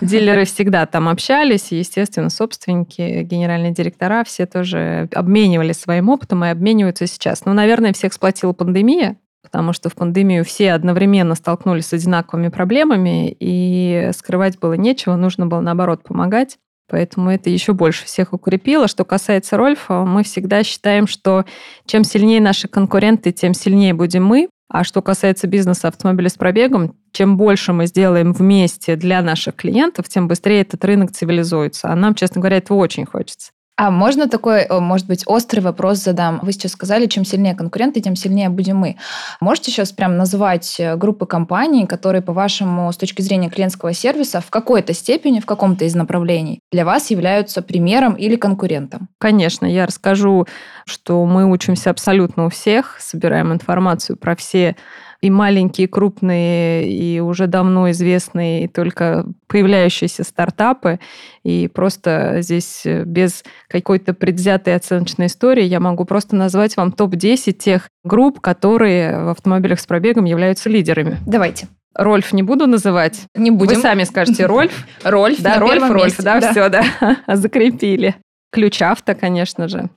[0.00, 6.48] дилеры всегда там общались, и, естественно, собственники, генеральные директора, все тоже обменивались своим опытом и
[6.48, 7.44] обмениваются сейчас.
[7.44, 13.34] Ну, наверное, всех сплотила пандемия, потому что в пандемию все одновременно столкнулись с одинаковыми проблемами,
[13.38, 16.58] и скрывать было нечего, нужно было, наоборот, помогать.
[16.88, 18.88] Поэтому это еще больше всех укрепило.
[18.88, 21.44] Что касается Рольфа, мы всегда считаем, что
[21.86, 24.48] чем сильнее наши конкуренты, тем сильнее будем мы.
[24.68, 30.08] А что касается бизнеса автомобиля с пробегом, чем больше мы сделаем вместе для наших клиентов,
[30.08, 31.90] тем быстрее этот рынок цивилизуется.
[31.90, 33.52] А нам, честно говоря, этого очень хочется.
[33.76, 36.40] А можно такой, может быть, острый вопрос задам?
[36.42, 38.96] Вы сейчас сказали, чем сильнее конкуренты, тем сильнее будем мы.
[39.40, 44.50] Можете сейчас прям назвать э, группы компаний, которые, по-вашему, с точки зрения клиентского сервиса, в
[44.50, 49.08] какой-то степени, в каком-то из направлений для вас являются примером или конкурентом?
[49.18, 50.46] Конечно, я расскажу,
[50.84, 54.76] что мы учимся абсолютно у всех, собираем информацию про все
[55.22, 60.98] и маленькие, и крупные, и уже давно известные, и только появляющиеся стартапы.
[61.44, 67.52] И просто здесь э, без какой-то предвзятой оценочной истории я могу просто назвать вам топ-10
[67.52, 71.18] тех групп, которые в автомобилях с пробегом являются лидерами.
[71.24, 71.68] Давайте.
[71.94, 73.26] Рольф не буду называть.
[73.36, 73.76] Не будем.
[73.76, 74.86] Вы сами скажете Рольф.
[75.04, 76.82] Рольф, да, Рольф, Рольф, да, все, да,
[77.28, 78.16] закрепили.
[78.50, 79.88] Ключавто, конечно же.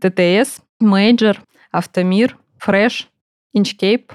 [0.00, 3.08] ТТС, Major, Автомир, Fresh,
[3.52, 4.12] Inchcape,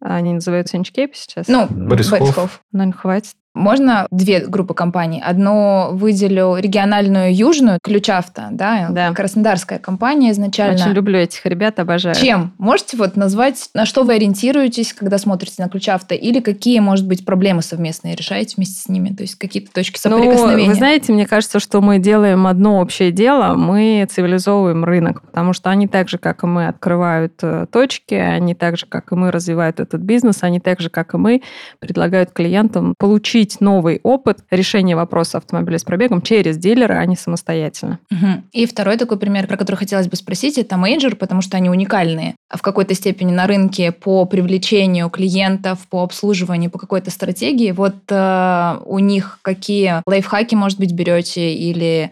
[0.00, 1.48] они называются Inchcape сейчас.
[1.48, 2.20] Ну, Борисхоф.
[2.20, 2.64] Борисхоф.
[2.72, 3.34] Наверное, хватит.
[3.56, 5.22] Можно две группы компаний.
[5.24, 9.12] Одну выделю региональную южную, Ключавто, да, да.
[9.12, 10.74] краснодарская компания изначально.
[10.74, 12.14] Очень люблю этих ребят, обожаю.
[12.14, 12.52] Чем?
[12.58, 17.24] Можете вот назвать, на что вы ориентируетесь, когда смотрите на Ключавто, или какие, может быть,
[17.24, 20.64] проблемы совместные решаете вместе с ними, то есть какие-то точки соприкосновения?
[20.64, 25.54] Ну, вы знаете, мне кажется, что мы делаем одно общее дело, мы цивилизовываем рынок, потому
[25.54, 29.14] что они так же, как и мы, открывают э, точки, они так же, как и
[29.14, 31.42] мы, развивают этот бизнес, они так же, как и мы,
[31.78, 37.16] предлагают клиентам получить получить новый опыт решения вопроса автомобиля с пробегом через дилера, а не
[37.16, 37.98] самостоятельно.
[38.10, 38.42] Угу.
[38.52, 42.34] И второй такой пример, про который хотелось бы спросить, это Major, потому что они уникальные
[42.50, 47.72] в какой-то степени на рынке по привлечению клиентов, по обслуживанию, по какой-то стратегии.
[47.72, 52.10] Вот э, у них какие лайфхаки, может быть, берете или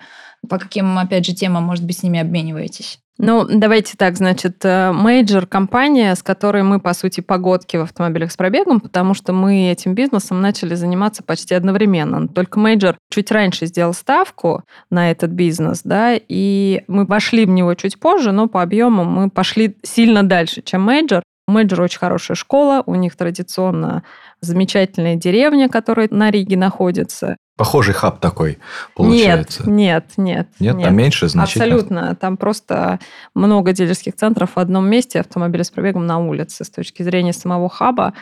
[0.49, 2.99] по каким, опять же, темам, может быть, с ними обмениваетесь?
[3.17, 8.37] Ну, давайте так, значит, Major компания, с которой мы, по сути, погодки в автомобилях с
[8.37, 12.27] пробегом, потому что мы этим бизнесом начали заниматься почти одновременно.
[12.27, 17.75] Только Major чуть раньше сделал ставку на этот бизнес, да, и мы вошли в него
[17.75, 21.23] чуть позже, но по объему мы пошли сильно дальше, чем Major.
[21.47, 24.03] Major очень хорошая школа, у них традиционно
[24.41, 27.37] замечательная деревня, которая на Риге находится.
[27.57, 28.59] Похожий хаб такой
[28.97, 29.69] получается.
[29.71, 30.49] Нет, нет, нет.
[30.59, 30.85] Нет, нет.
[30.87, 31.65] там меньше значительно?
[31.65, 32.17] Абсолютно.
[32.17, 32.99] Там просто
[33.35, 36.65] много дилерских центров в одном месте, автомобили с пробегом на улице.
[36.65, 38.15] С точки зрения самого хаба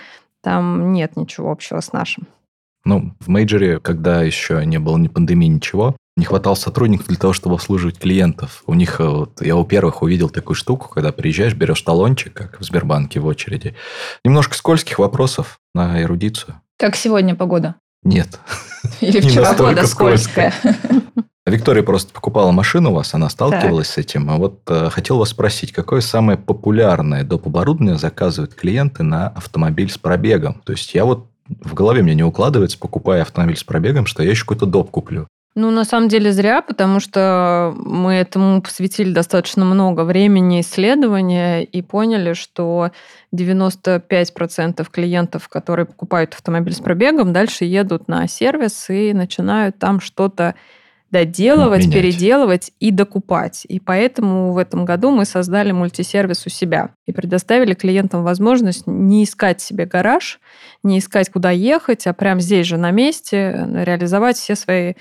[0.43, 2.27] там нет ничего общего с нашим.
[2.85, 7.33] Ну, в мейджоре, когда еще не было ни пандемии, ничего, не хватало сотрудников для того,
[7.33, 8.63] чтобы обслуживать клиентов.
[8.67, 12.61] У них, э, вот, я у первых увидел такую штуку, когда приезжаешь, берешь талончик, как
[12.61, 13.75] в Сбербанке в очереди.
[14.25, 16.61] Немножко скользких вопросов на эрудицию.
[16.77, 17.77] Как сегодня погода?
[18.03, 18.39] Нет.
[19.01, 20.53] Или вчера погода скользкая.
[21.47, 23.95] Виктория просто покупала машину у вас, она сталкивалась так.
[23.95, 24.31] с этим.
[24.31, 27.47] А вот э, хотел вас спросить, какое самое популярное доп.
[27.47, 30.63] оборудование заказывают клиенты на автомобиль с пробегом?
[30.65, 34.31] То есть я вот в голове мне не укладывается, покупая автомобиль с пробегом, что я
[34.31, 35.27] еще какой-то доп куплю.
[35.55, 41.83] Ну, на самом деле зря, потому что мы этому посвятили достаточно много времени исследования и
[41.83, 42.91] поняли, что
[43.35, 50.55] 95% клиентов, которые покупают автомобиль с пробегом, дальше едут на сервис и начинают там что-то
[51.11, 51.95] доделывать, Менять.
[51.95, 53.67] переделывать и докупать.
[53.69, 59.25] И поэтому в этом году мы создали мультисервис у себя и предоставили клиентам возможность не
[59.25, 60.41] искать себе гараж,
[60.83, 64.95] не искать, куда ехать, а прямо здесь же на месте реализовать все свои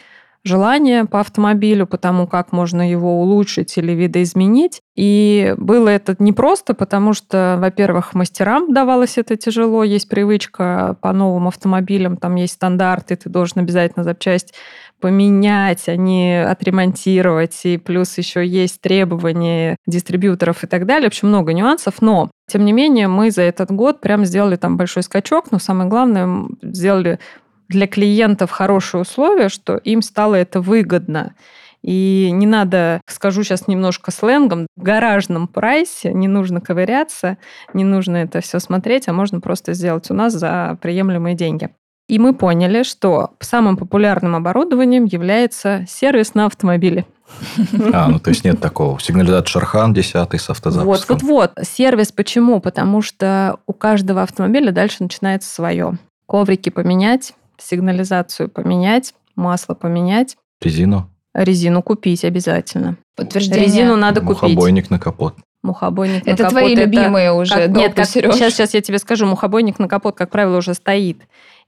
[0.44, 4.82] желания по автомобилю, по тому, как можно его улучшить или видоизменить.
[4.96, 11.14] И было это не просто, потому что, во-первых, мастерам давалось это тяжело, есть привычка по
[11.14, 14.54] новым автомобилям, там есть стандарты, ты должен обязательно запчасть
[15.00, 21.10] поменять, а не отремонтировать, и плюс еще есть требования дистрибьюторов и так далее.
[21.10, 24.78] В общем, много нюансов, но тем не менее, мы за этот год прям сделали там
[24.78, 27.20] большой скачок, но самое главное, сделали
[27.72, 31.34] для клиентов хорошие условия, что им стало это выгодно.
[31.82, 37.38] И не надо, скажу сейчас немножко сленгом, в гаражном прайсе не нужно ковыряться,
[37.74, 41.72] не нужно это все смотреть, а можно просто сделать у нас за приемлемые деньги.
[42.08, 47.06] И мы поняли, что самым популярным оборудованием является сервис на автомобиле.
[47.94, 49.00] А, ну то есть нет такого.
[49.00, 51.18] Сигнализатор Шархан 10 с автозапуском.
[51.18, 51.66] Вот, вот, вот.
[51.66, 52.60] Сервис почему?
[52.60, 55.98] Потому что у каждого автомобиля дальше начинается свое.
[56.28, 60.38] Коврики поменять, сигнализацию поменять, масло поменять.
[60.62, 61.10] Резину?
[61.34, 62.97] Резину купить обязательно.
[63.15, 63.65] Подтверждение.
[63.65, 64.41] Резину надо купить.
[64.41, 65.36] Мухобойник на капот.
[65.63, 66.50] Мухобойник это на капот.
[66.50, 69.26] Твои это твои любимые уже как, Нет, как, сейчас, сейчас я тебе скажу.
[69.26, 71.21] Мухобойник на капот, как правило, уже стоит.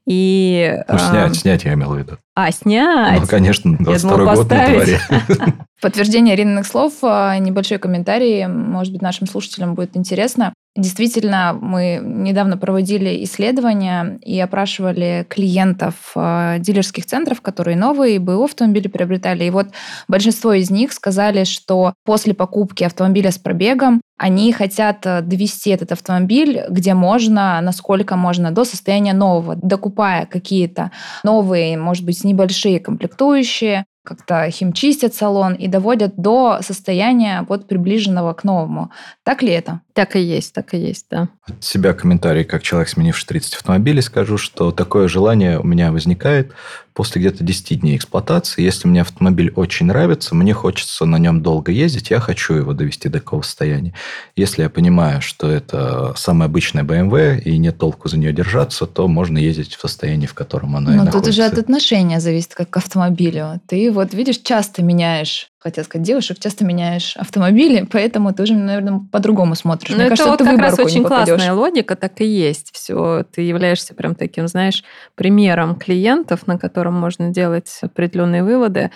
[0.05, 1.33] И, ну, снять, а...
[1.33, 2.17] снять я имел в виду.
[2.35, 3.21] А, снять?
[3.21, 4.99] Ну, конечно, 22 год на дворе.
[5.83, 10.53] Подтверждение Иринных слов, а, небольшой комментарий, может быть, нашим слушателям будет интересно.
[10.77, 18.87] Действительно, мы недавно проводили исследования и опрашивали клиентов э, дилерских центров, которые новые БУ автомобили
[18.87, 19.43] приобретали.
[19.43, 19.67] И вот
[20.07, 25.91] большинство из них сказали, что после покупки автомобиля с пробегом они хотят э, довести этот
[25.91, 30.91] автомобиль, где можно, насколько можно, до состояния нового, докупая какие-то
[31.23, 38.43] новые, может быть, небольшие комплектующие, как-то химчистят салон и доводят до состояния вот приближенного к
[38.43, 38.91] новому.
[39.23, 39.79] Так ли это?
[39.93, 41.29] Так и есть, так и есть, да.
[41.47, 46.51] От себя комментарий, как человек, сменивший 30 автомобилей, скажу, что такое желание у меня возникает
[46.93, 51.71] после где-то 10 дней эксплуатации, если мне автомобиль очень нравится, мне хочется на нем долго
[51.71, 53.93] ездить, я хочу его довести до такого состояния.
[54.35, 59.07] Если я понимаю, что это самая обычная BMW и нет толку за нее держаться, то
[59.07, 61.29] можно ездить в состоянии, в котором она Но и тут находится.
[61.29, 63.61] уже от отношения зависит, как к автомобилю.
[63.67, 69.01] Ты вот видишь, часто меняешь хотел сказать, девушек, часто меняешь автомобили, поэтому ты уже, наверное,
[69.11, 69.91] по-другому смотришь.
[69.91, 72.71] Ну, Мне это кажется, вот ты как раз очень классная логика, так и есть.
[72.73, 74.83] Все, ты являешься прям таким, знаешь,
[75.15, 78.91] примером клиентов, на котором можно делать определенные выводы.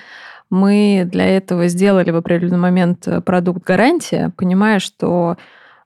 [0.50, 5.38] Мы для этого сделали в определенный момент продукт гарантия, понимая, что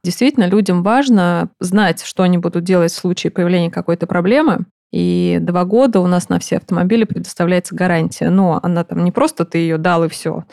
[0.03, 5.65] действительно людям важно знать, что они будут делать в случае появления какой-то проблемы, и два
[5.65, 8.29] года у нас на все автомобили предоставляется гарантия.
[8.29, 10.43] Но она там не просто ты ее дал и все.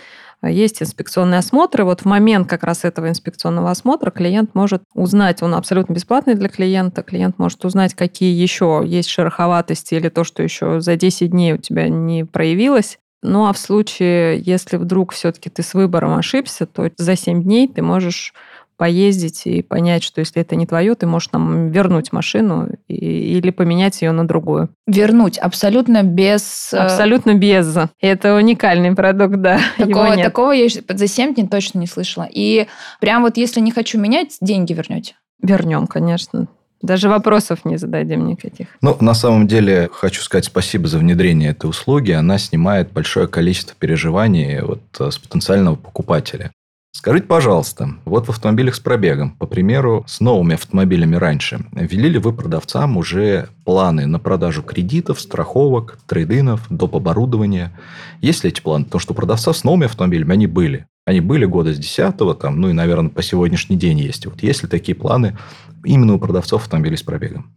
[0.42, 1.85] Есть инспекционные осмотры.
[1.85, 6.48] Вот в момент как раз этого инспекционного осмотра клиент может узнать, он абсолютно бесплатный для
[6.48, 11.55] клиента, клиент может узнать, какие еще есть шероховатости или то, что еще за 10 дней
[11.55, 12.98] у тебя не проявилось.
[13.20, 17.66] Ну а в случае, если вдруг все-таки ты с выбором ошибся, то за 7 дней
[17.66, 18.33] ты можешь
[18.78, 23.50] поездить и понять, что если это не твое, ты можешь нам вернуть машину и, или
[23.50, 24.70] поменять ее на другую.
[24.86, 26.72] Вернуть абсолютно без...
[26.72, 27.76] Э, абсолютно без.
[28.00, 29.60] Это уникальный продукт, да.
[29.76, 32.26] Такого, такого я за 7 дней точно не слышала.
[32.30, 32.68] И
[33.00, 35.14] прям вот если не хочу менять, деньги вернете?
[35.42, 36.46] Вернем, конечно.
[36.80, 38.68] Даже вопросов не зададим никаких.
[38.80, 42.12] Ну, на самом деле, хочу сказать спасибо за внедрение этой услуги.
[42.12, 46.52] Она снимает большое количество переживаний вот, э, с потенциального покупателя.
[46.98, 52.18] Скажите, пожалуйста, вот в автомобилях с пробегом, по примеру, с новыми автомобилями раньше, ввели ли
[52.18, 56.96] вы продавцам уже планы на продажу кредитов, страховок, трейдинов, доп.
[56.96, 57.72] оборудования?
[58.20, 58.84] Есть ли эти планы?
[58.87, 60.87] Потому что у продавца с новыми автомобилями они были.
[61.04, 64.26] Они были года с 10 там, ну и, наверное, по сегодняшний день есть.
[64.26, 65.38] Вот есть ли такие планы
[65.84, 67.54] именно у продавцов автомобилей с пробегом?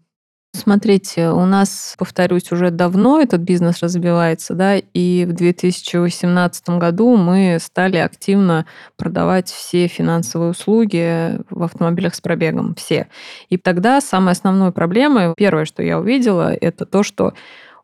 [0.54, 7.58] Смотрите, у нас, повторюсь, уже давно этот бизнес развивается, да, и в 2018 году мы
[7.62, 8.66] стали активно
[8.98, 13.08] продавать все финансовые услуги в автомобилях с пробегом, все.
[13.48, 17.34] И тогда самой основной проблемой, первое, что я увидела, это то, что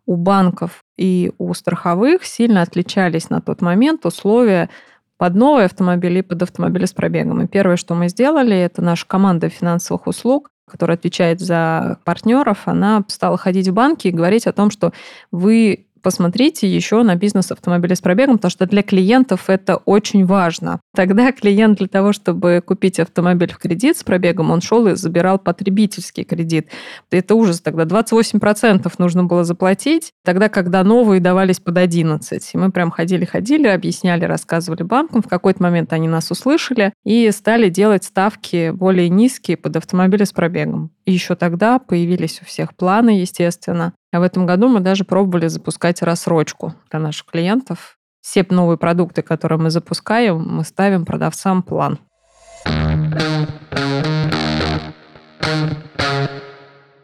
[0.05, 4.69] у банков и у страховых сильно отличались на тот момент условия
[5.17, 7.41] под новый автомобиль и под автомобили с пробегом.
[7.41, 13.03] И первое, что мы сделали, это наша команда финансовых услуг которая отвечает за партнеров, она
[13.07, 14.91] стала ходить в банки и говорить о том, что
[15.31, 20.79] вы посмотрите еще на бизнес автомобиля с пробегом, потому что для клиентов это очень важно.
[20.97, 25.37] Тогда клиент для того, чтобы купить автомобиль в кредит с пробегом, он шел и забирал
[25.37, 26.69] потребительский кредит.
[27.11, 27.61] Это ужас.
[27.61, 32.49] Тогда 28% нужно было заплатить, тогда, когда новые давались под 11.
[32.51, 35.21] И мы прям ходили-ходили, объясняли, рассказывали банкам.
[35.21, 40.33] В какой-то момент они нас услышали и стали делать ставки более низкие под автомобили с
[40.33, 40.89] пробегом.
[41.05, 43.93] И еще тогда появились у всех планы, естественно.
[44.11, 47.96] А в этом году мы даже пробовали запускать рассрочку для наших клиентов.
[48.29, 51.97] Все новые продукты, которые мы запускаем, мы ставим продавцам план.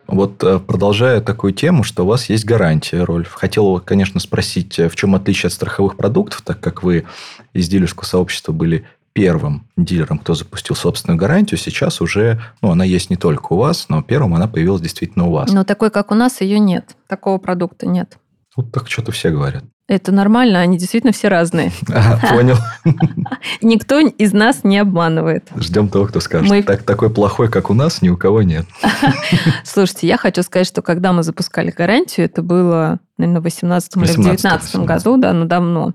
[0.06, 3.32] Вот э, продолжая такую тему, что у вас есть гарантия, Рольф.
[3.36, 7.06] Хотел, конечно, спросить, э, в чем отличие от страховых продуктов, так как вы
[7.54, 13.10] из дилерского сообщества были первым дилером, кто запустил собственную гарантию, сейчас уже, ну, она есть
[13.10, 15.50] не только у вас, но первым она появилась действительно у вас.
[15.54, 16.98] Но такой, как у нас, ее нет.
[17.08, 18.18] Такого продукта нет.
[18.58, 19.64] Вот так что-то все говорят.
[19.90, 21.72] Это нормально, они действительно все разные.
[21.96, 22.58] А, понял.
[23.62, 25.50] Никто из нас не обманывает.
[25.58, 26.50] Ждем того, кто скажет.
[26.50, 26.64] Мы...
[26.64, 28.66] Так, такой плохой, как у нас, ни у кого нет.
[29.64, 34.06] Слушайте, я хочу сказать, что когда мы запускали гарантию, это было, наверное, в 18 или
[34.06, 35.94] в 19 году, да, но давно,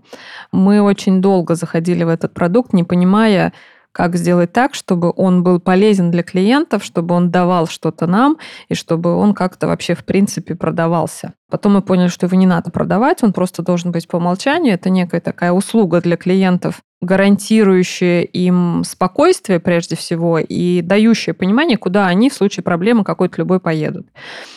[0.52, 3.52] мы очень долго заходили в этот продукт, не понимая,
[3.92, 8.74] как сделать так, чтобы он был полезен для клиентов, чтобы он давал что-то нам, и
[8.74, 11.34] чтобы он как-то вообще в принципе продавался.
[11.50, 14.74] Потом мы поняли, что его не надо продавать, он просто должен быть по умолчанию.
[14.74, 22.06] Это некая такая услуга для клиентов, гарантирующая им спокойствие прежде всего и дающая понимание, куда
[22.06, 24.08] они в случае проблемы какой-то любой поедут.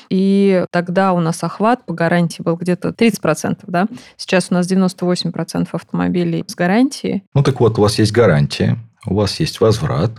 [0.09, 3.87] И тогда у нас охват по гарантии был где-то 30%, да?
[4.17, 7.23] Сейчас у нас 98% автомобилей с гарантией.
[7.33, 10.11] Ну так вот, у вас есть гарантия, у вас есть возврат,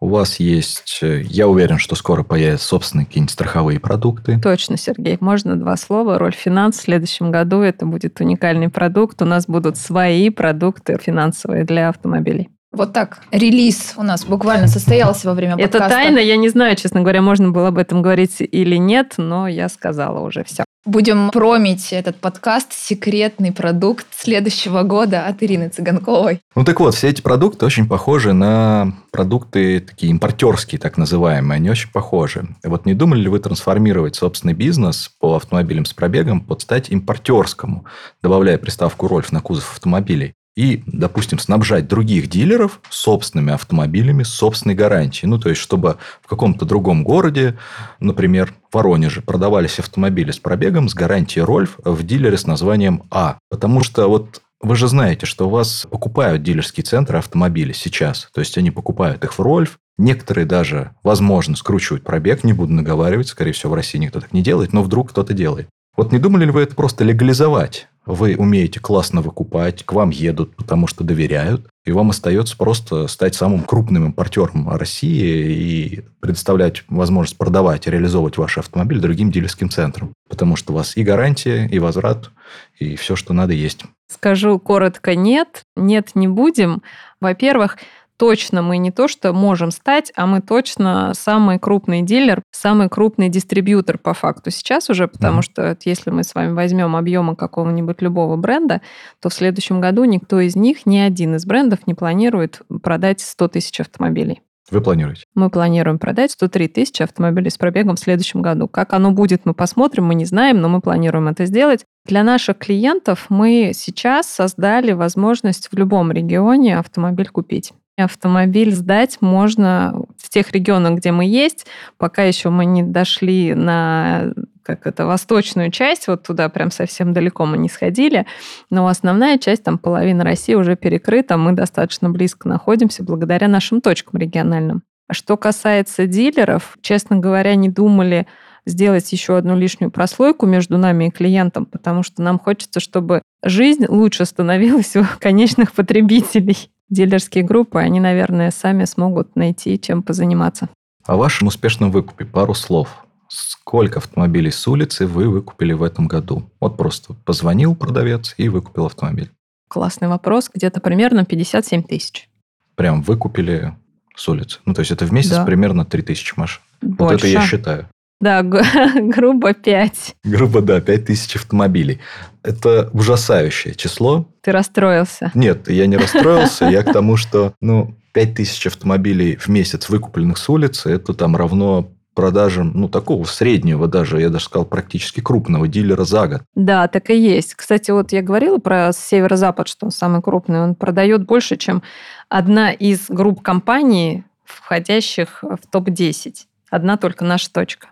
[0.00, 4.38] у вас есть, э, я уверен, что скоро появятся собственные какие-нибудь страховые продукты.
[4.40, 5.16] Точно, Сергей.
[5.20, 6.18] Можно два слова.
[6.18, 7.62] Роль финанс в следующем году.
[7.62, 9.20] Это будет уникальный продукт.
[9.22, 12.48] У нас будут свои продукты финансовые для автомобилей.
[12.70, 15.78] Вот так релиз у нас буквально состоялся во время подкаста.
[15.78, 19.48] Это тайна, я не знаю, честно говоря, можно было об этом говорить или нет, но
[19.48, 20.64] я сказала уже все.
[20.88, 26.40] Будем промить этот подкаст «Секретный продукт следующего года» от Ирины Цыганковой.
[26.56, 31.56] Ну так вот, все эти продукты очень похожи на продукты такие импортерские, так называемые.
[31.56, 32.48] Они очень похожи.
[32.64, 37.84] Вот не думали ли вы трансформировать собственный бизнес по автомобилям с пробегом под стать импортерскому,
[38.22, 40.32] добавляя приставку «Рольф» на кузов автомобилей?
[40.58, 45.28] И, допустим, снабжать других дилеров собственными автомобилями собственной гарантией.
[45.28, 47.56] Ну, то есть, чтобы в каком-то другом городе,
[48.00, 53.38] например, в Воронеже, продавались автомобили с пробегом с гарантией Рольф в дилере с названием А.
[53.48, 58.28] Потому что вот вы же знаете, что у вас покупают дилерские центры автомобили сейчас.
[58.34, 59.78] То есть, они покупают их в Рольф.
[59.96, 62.42] Некоторые даже, возможно, скручивают пробег.
[62.42, 63.28] Не буду наговаривать.
[63.28, 64.72] Скорее всего, в России никто так не делает.
[64.72, 65.68] Но вдруг кто-то делает.
[65.96, 67.88] Вот не думали ли вы это просто легализовать?
[68.08, 73.34] вы умеете классно выкупать, к вам едут, потому что доверяют, и вам остается просто стать
[73.34, 80.14] самым крупным импортером России и предоставлять возможность продавать и реализовывать ваш автомобиль другим дилерским центрам.
[80.28, 82.30] Потому что у вас и гарантия, и возврат,
[82.78, 83.84] и все, что надо, есть.
[84.10, 86.82] Скажу коротко нет, нет не будем.
[87.20, 87.76] Во-первых,
[88.18, 93.28] точно мы не то, что можем стать, а мы точно самый крупный дилер, самый крупный
[93.28, 95.42] дистрибьютор по факту сейчас уже, потому mm-hmm.
[95.42, 98.82] что если мы с вами возьмем объемы какого-нибудь любого бренда,
[99.20, 103.48] то в следующем году никто из них, ни один из брендов не планирует продать 100
[103.48, 104.42] тысяч автомобилей.
[104.70, 105.24] Вы планируете?
[105.34, 108.68] Мы планируем продать 103 тысячи автомобилей с пробегом в следующем году.
[108.68, 111.84] Как оно будет, мы посмотрим, мы не знаем, но мы планируем это сделать.
[112.04, 117.72] Для наших клиентов мы сейчас создали возможность в любом регионе автомобиль купить.
[117.98, 124.32] Автомобиль сдать можно в тех регионах, где мы есть, пока еще мы не дошли на
[124.62, 128.26] как это, восточную часть, вот туда прям совсем далеко мы не сходили,
[128.68, 134.20] но основная часть, там половина России уже перекрыта, мы достаточно близко находимся благодаря нашим точкам
[134.20, 134.82] региональным.
[135.10, 138.26] Что касается дилеров, честно говоря, не думали
[138.68, 143.86] сделать еще одну лишнюю прослойку между нами и клиентом, потому что нам хочется, чтобы жизнь
[143.88, 150.68] лучше становилась у конечных потребителей дилерские группы, они, наверное, сами смогут найти, чем позаниматься.
[151.04, 153.04] О вашем успешном выкупе пару слов.
[153.28, 156.50] Сколько автомобилей с улицы вы выкупили в этом году?
[156.60, 159.30] Вот просто позвонил продавец и выкупил автомобиль.
[159.68, 160.50] Классный вопрос.
[160.52, 162.30] Где-то примерно 57 тысяч.
[162.74, 163.76] Прям выкупили
[164.16, 164.60] с улицы.
[164.64, 165.44] Ну, то есть это в месяц да.
[165.44, 166.62] примерно 3 тысячи машин.
[166.80, 167.02] Больше.
[167.02, 167.88] Вот это я считаю.
[168.20, 168.42] Да,
[168.94, 170.16] грубо 5.
[170.24, 172.00] Грубо, да, 5 тысяч автомобилей.
[172.42, 174.28] Это ужасающее число.
[174.42, 175.30] Ты расстроился?
[175.34, 176.66] Нет, я не расстроился.
[176.66, 181.36] Я к тому, что, ну, 5 тысяч автомобилей в месяц, выкупленных с улицы, это там
[181.36, 186.42] равно продажам, ну, такого среднего даже, я даже сказал, практически крупного дилера за год.
[186.56, 187.54] Да, так и есть.
[187.54, 190.60] Кстати, вот я говорила про северо-запад, что он самый крупный.
[190.60, 191.84] Он продает больше, чем
[192.28, 196.34] одна из групп компаний, входящих в топ-10.
[196.70, 197.90] Одна только наша точка.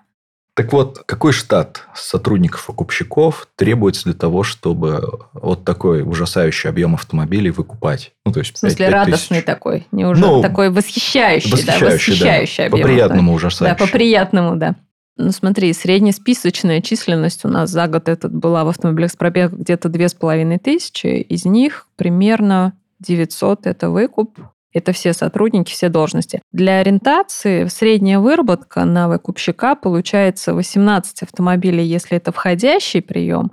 [0.57, 5.03] Так вот, какой штат сотрудников-покупщиков требуется для того, чтобы
[5.35, 8.13] вот такой ужасающий объем автомобилей выкупать?
[8.25, 9.45] Ну, то есть в смысле, 5, 5 радостный тысяч.
[9.45, 12.67] такой, не уже ну, такой восхищающий, восхищающий, да, восхищающий да.
[12.69, 12.81] объем.
[12.81, 13.79] По-приятному ужасающий.
[13.79, 14.77] Да, по-приятному, да.
[15.19, 19.91] Ну, смотри, среднесписочная численность у нас за год этот была в автомобилях с пробегом где-то
[19.91, 21.07] две с половиной тысячи.
[21.07, 24.39] Из них примерно 900– это выкуп,
[24.77, 26.43] это все сотрудники, все должности.
[26.53, 33.53] Для ориентации средняя выработка на выкупщика получается 18 автомобилей, если это входящий прием,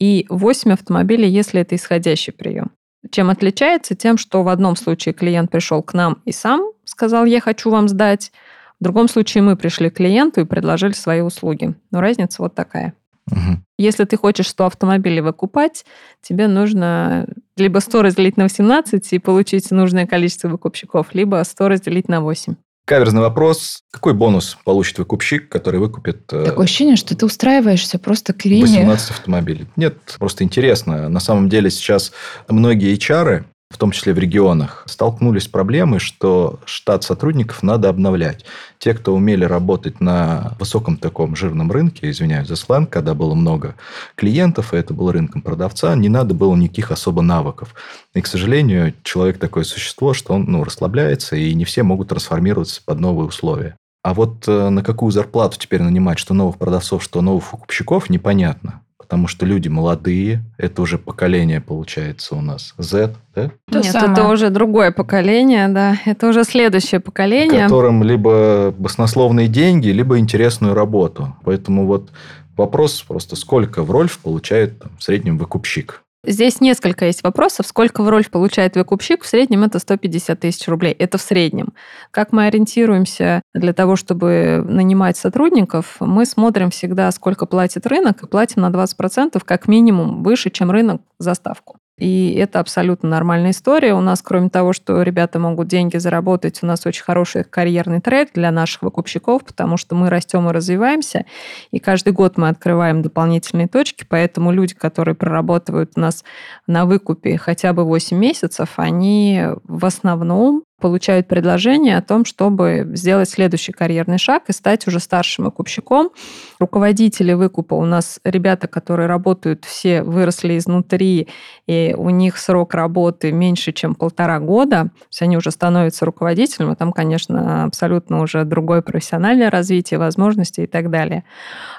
[0.00, 2.72] и 8 автомобилей, если это исходящий прием.
[3.10, 3.94] Чем отличается?
[3.94, 7.88] Тем, что в одном случае клиент пришел к нам и сам сказал, я хочу вам
[7.88, 8.32] сдать.
[8.80, 11.74] В другом случае мы пришли к клиенту и предложили свои услуги.
[11.92, 12.94] Но разница вот такая.
[13.30, 13.58] Угу.
[13.78, 15.84] Если ты хочешь 100 автомобилей выкупать,
[16.22, 22.08] тебе нужно либо 100 разделить на 18 и получить нужное количество выкупщиков, либо 100 разделить
[22.08, 22.54] на 8.
[22.86, 23.82] Каверзный вопрос.
[23.90, 26.30] Какой бонус получит выкупщик, который выкупит...
[26.32, 28.60] Э, Такое ощущение, что ты устраиваешься просто к Ирине.
[28.66, 29.66] 18 автомобилей.
[29.76, 31.08] Нет, просто интересно.
[31.08, 32.12] На самом деле сейчас
[32.46, 33.44] многие HR
[33.74, 38.44] в том числе в регионах, столкнулись с проблемой, что штат сотрудников надо обновлять.
[38.78, 43.74] Те, кто умели работать на высоком таком жирном рынке, извиняюсь за сленг, когда было много
[44.14, 47.74] клиентов, и это был рынком продавца, не надо было никаких особо навыков.
[48.14, 52.80] И, к сожалению, человек такое существо, что он ну, расслабляется, и не все могут трансформироваться
[52.84, 53.76] под новые условия.
[54.04, 58.83] А вот э, на какую зарплату теперь нанимать, что новых продавцов, что новых покупщиков, непонятно
[59.04, 63.50] потому что люди молодые, это уже поколение получается у нас Z, да?
[63.70, 64.12] То Нет, самое.
[64.12, 67.64] это уже другое поколение, да, это уже следующее поколение.
[67.64, 71.36] Которым либо баснословные деньги, либо интересную работу.
[71.44, 72.12] Поэтому вот
[72.56, 76.00] вопрос просто, сколько в Рольф получает там, в среднем выкупщик?
[76.26, 77.66] Здесь несколько есть вопросов.
[77.66, 79.22] Сколько в роль получает выкупщик?
[79.22, 80.92] В среднем это 150 тысяч рублей.
[80.92, 81.74] Это в среднем.
[82.10, 85.96] Как мы ориентируемся для того, чтобы нанимать сотрудников?
[86.00, 91.02] Мы смотрим всегда, сколько платит рынок, и платим на 20% как минимум выше, чем рынок
[91.18, 91.78] за ставку.
[91.98, 93.94] И это абсолютно нормальная история.
[93.94, 98.32] У нас, кроме того, что ребята могут деньги заработать, у нас очень хороший карьерный трек
[98.34, 101.24] для наших выкупщиков, потому что мы растем и развиваемся,
[101.70, 106.24] и каждый год мы открываем дополнительные точки, поэтому люди, которые проработают у нас
[106.66, 113.30] на выкупе хотя бы 8 месяцев, они в основном получают предложение о том, чтобы сделать
[113.30, 116.10] следующий карьерный шаг и стать уже старшим выкупщиком.
[116.58, 121.28] Руководители выкупа у нас ребята, которые работают, все выросли изнутри,
[121.66, 124.82] и у них срок работы меньше, чем полтора года.
[124.82, 130.60] То есть они уже становятся руководителем, и там, конечно, абсолютно уже другое профессиональное развитие, возможности
[130.60, 131.24] и так далее.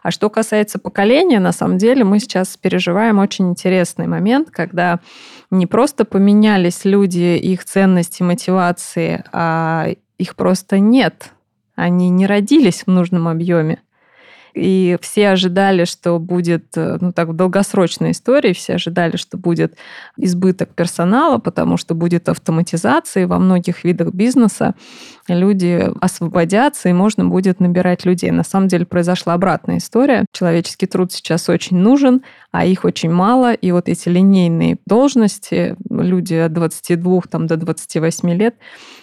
[0.02, 5.00] А что касается поколения, на самом деле мы сейчас переживаем очень интересный момент, когда
[5.52, 11.32] не просто поменялись люди, их ценности, мотивации, а их просто нет.
[11.76, 13.80] Они не родились в нужном объеме.
[14.56, 19.76] И все ожидали, что будет, э, ну так, в долгосрочной истории, все ожидали, что будет
[20.16, 24.74] избыток персонала, потому что будет автоматизация во многих видах бизнеса.
[25.28, 28.30] Люди освободятся, и можно будет набирать людей.
[28.30, 30.26] На самом деле произошла обратная история.
[30.32, 32.22] Человеческий труд сейчас очень нужен,
[32.52, 33.54] а их очень мало.
[33.54, 38.56] И вот эти линейные должности, люди от 22 там, до 28 лет,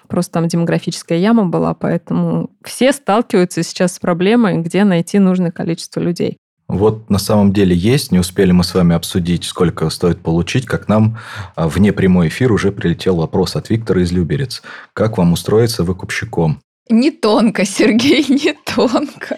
[0.06, 6.00] просто там демографическая яма была, поэтому все сталкиваются сейчас с проблемой, где найти нужное количество
[6.00, 6.38] людей.
[6.72, 10.88] Вот на самом деле есть, не успели мы с вами обсудить, сколько стоит получить, как
[10.88, 11.18] нам
[11.54, 14.62] а, вне прямой эфир уже прилетел вопрос от Виктора из Люберец.
[14.94, 16.62] Как вам устроиться выкупщиком?
[16.88, 19.36] Не тонко, Сергей, не тонко.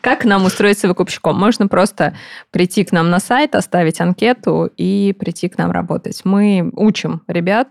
[0.00, 1.36] Как нам устроиться выкупщиком?
[1.36, 2.14] Можно просто
[2.52, 6.20] прийти к нам на сайт, оставить анкету и прийти к нам работать.
[6.22, 7.70] Мы учим ребят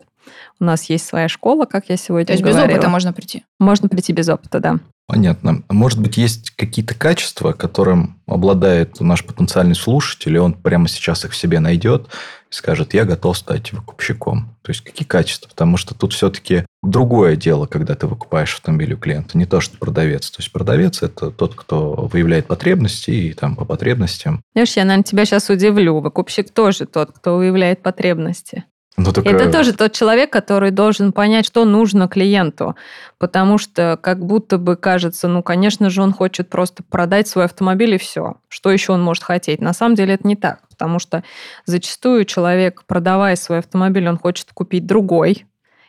[0.59, 2.67] у нас есть своя школа, как я сегодня То есть говорила.
[2.67, 3.43] без опыта можно прийти?
[3.59, 4.79] Можно прийти без опыта, да.
[5.09, 5.63] Понятно.
[5.69, 11.31] Может быть, есть какие-то качества, которым обладает наш потенциальный слушатель, и он прямо сейчас их
[11.31, 12.09] в себе найдет
[12.51, 14.55] и скажет, я готов стать выкупщиком.
[14.61, 15.49] То есть, какие качества?
[15.49, 19.79] Потому что тут все-таки другое дело, когда ты выкупаешь автомобиль у клиента, не то, что
[19.79, 20.29] продавец.
[20.29, 24.43] То есть, продавец– это тот, кто выявляет потребности и там по потребностям.
[24.53, 25.99] Знаешь, я, наверное, тебя сейчас удивлю.
[26.01, 28.65] Выкупщик тоже тот, кто выявляет потребности.
[28.99, 29.25] Ну, так...
[29.25, 32.75] Это тоже тот человек, который должен понять, что нужно клиенту.
[33.17, 37.95] Потому что как будто бы кажется, ну, конечно же, он хочет просто продать свой автомобиль
[37.95, 38.35] и все.
[38.49, 39.61] Что еще он может хотеть?
[39.61, 40.67] На самом деле это не так.
[40.69, 41.23] Потому что
[41.65, 45.45] зачастую человек, продавая свой автомобиль, он хочет купить другой.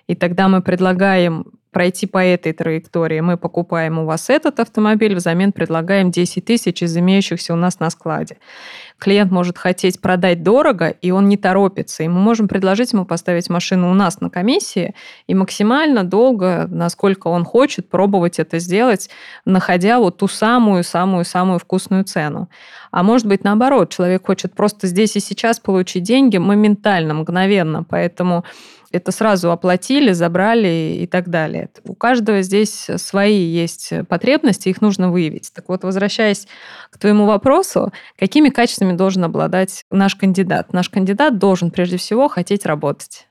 [0.07, 3.21] И тогда мы предлагаем пройти по этой траектории.
[3.21, 7.91] Мы покупаем у вас этот автомобиль, взамен предлагаем 10 тысяч из имеющихся у нас на
[7.91, 8.39] складе.
[8.99, 12.03] Клиент может хотеть продать дорого, и он не торопится.
[12.03, 14.95] И мы можем предложить ему поставить машину у нас на комиссии
[15.27, 19.09] и максимально долго, насколько он хочет, пробовать это сделать,
[19.45, 22.51] находя вот ту самую-самую-самую вкусную цену.
[22.91, 27.85] А может быть, наоборот, человек хочет просто здесь и сейчас получить деньги моментально, мгновенно.
[27.85, 28.45] Поэтому
[28.93, 31.71] это сразу оплатили, забрали и так далее.
[31.85, 35.53] У каждого здесь свои есть потребности, их нужно выявить.
[35.55, 36.49] Так вот, возвращаясь
[36.91, 40.73] к твоему вопросу, какими качествами должен обладать наш кандидат?
[40.73, 43.29] Наш кандидат должен прежде всего хотеть работать.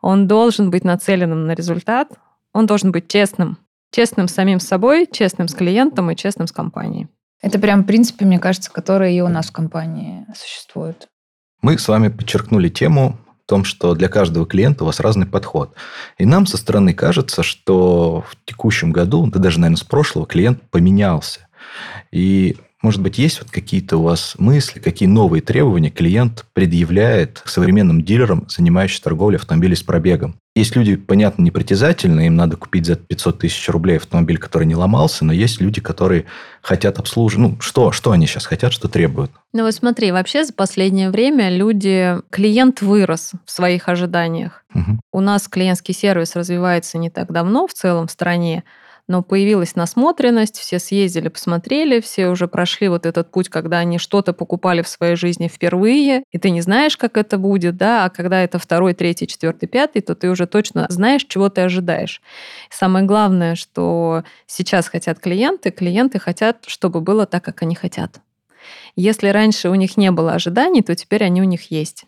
[0.00, 2.08] Он должен быть нацеленным на результат,
[2.52, 3.58] он должен быть честным.
[3.92, 7.08] Честным с самим собой, честным с клиентом и честным с компанией.
[7.42, 11.08] Это прям принципы, мне кажется, которые и у нас в компании существуют.
[11.60, 15.74] Мы с вами подчеркнули тему в том, что для каждого клиента у вас разный подход.
[16.18, 20.62] И нам со стороны кажется, что в текущем году, да даже, наверное, с прошлого, клиент
[20.70, 21.48] поменялся.
[22.10, 27.48] И может быть, есть вот какие-то у вас мысли, какие новые требования клиент предъявляет к
[27.48, 30.36] современным дилерам, занимающимся торговлей автомобилей с пробегом?
[30.54, 35.24] Есть люди, понятно, непритязательные, им надо купить за 500 тысяч рублей автомобиль, который не ломался,
[35.24, 36.26] но есть люди, которые
[36.60, 37.52] хотят обслуживать.
[37.52, 39.30] Ну, что, что они сейчас хотят, что требуют?
[39.54, 44.64] Ну вот смотри, вообще за последнее время люди, клиент вырос в своих ожиданиях.
[44.74, 45.00] Угу.
[45.12, 48.64] У нас клиентский сервис развивается не так давно в целом в стране,
[49.12, 54.32] но появилась насмотренность, все съездили, посмотрели, все уже прошли вот этот путь, когда они что-то
[54.32, 58.42] покупали в своей жизни впервые, и ты не знаешь, как это будет, да, а когда
[58.42, 62.22] это второй, третий, четвертый, пятый, то ты уже точно знаешь, чего ты ожидаешь.
[62.70, 68.22] Самое главное, что сейчас хотят клиенты, клиенты хотят, чтобы было так, как они хотят.
[68.96, 72.04] Если раньше у них не было ожиданий, то теперь они у них есть.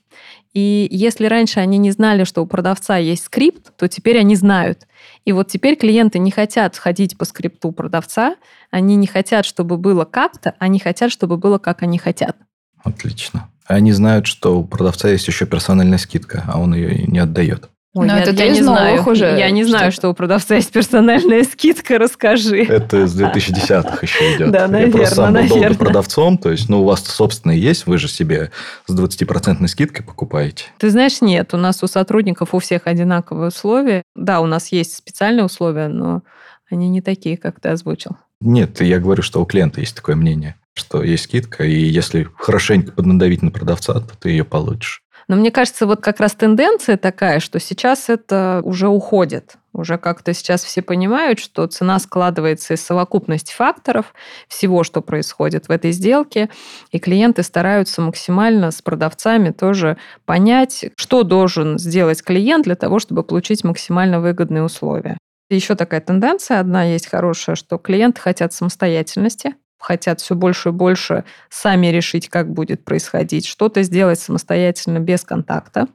[0.52, 4.86] И если раньше они не знали, что у продавца есть скрипт, то теперь они знают.
[5.24, 8.36] И вот теперь клиенты не хотят ходить по скрипту продавца,
[8.70, 12.36] они не хотят, чтобы было как-то, они хотят, чтобы было как они хотят.
[12.82, 13.50] Отлично.
[13.66, 17.70] Они знают, что у продавца есть еще персональная скидка, а он ее не отдает.
[17.94, 19.08] Ой, Но я, это я не знаю.
[19.08, 19.24] уже.
[19.38, 22.64] Я не знаю, что у продавца есть персональная скидка, расскажи.
[22.64, 24.50] Это с 2010-х еще идет.
[24.50, 27.86] Да, наверное, Я просто сам был долго продавцом, то есть, ну, у вас собственные есть,
[27.86, 28.50] вы же себе
[28.86, 30.64] с 20% скидкой покупаете.
[30.78, 34.02] Ты знаешь, нет, у нас у сотрудников у всех одинаковые условия.
[34.16, 36.22] Да, у нас есть специальные условия, но
[36.68, 38.16] они не такие, как ты озвучил.
[38.40, 42.90] Нет, я говорю, что у клиента есть такое мнение, что есть скидка, и если хорошенько
[42.90, 45.03] поднадавить на продавца, то ты ее получишь.
[45.28, 49.56] Но мне кажется, вот как раз тенденция такая, что сейчас это уже уходит.
[49.72, 54.14] Уже как-то сейчас все понимают, что цена складывается из совокупности факторов,
[54.46, 56.48] всего, что происходит в этой сделке,
[56.92, 59.96] и клиенты стараются максимально с продавцами тоже
[60.26, 65.18] понять, что должен сделать клиент для того, чтобы получить максимально выгодные условия.
[65.50, 71.24] Еще такая тенденция одна есть хорошая, что клиенты хотят самостоятельности, хотят все больше и больше
[71.50, 75.88] сами решить, как будет происходить, что-то сделать самостоятельно без контакта.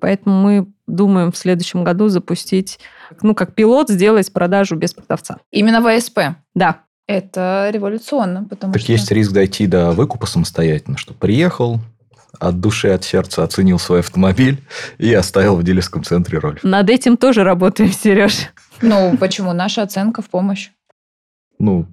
[0.00, 2.78] Поэтому мы думаем в следующем году запустить,
[3.20, 5.38] ну, как пилот, сделать продажу без продавца.
[5.50, 6.18] Именно в АСП?
[6.54, 6.82] Да.
[7.08, 8.92] Это революционно, потому так что...
[8.92, 11.80] есть риск дойти до выкупа самостоятельно, что приехал,
[12.38, 14.62] от души, от сердца оценил свой автомобиль
[14.98, 16.60] и оставил в дилерском центре роль.
[16.62, 18.50] Над этим тоже работаем, Сереж.
[18.82, 19.52] Ну, почему?
[19.54, 20.70] Наша оценка в помощь.
[21.58, 21.86] Ну,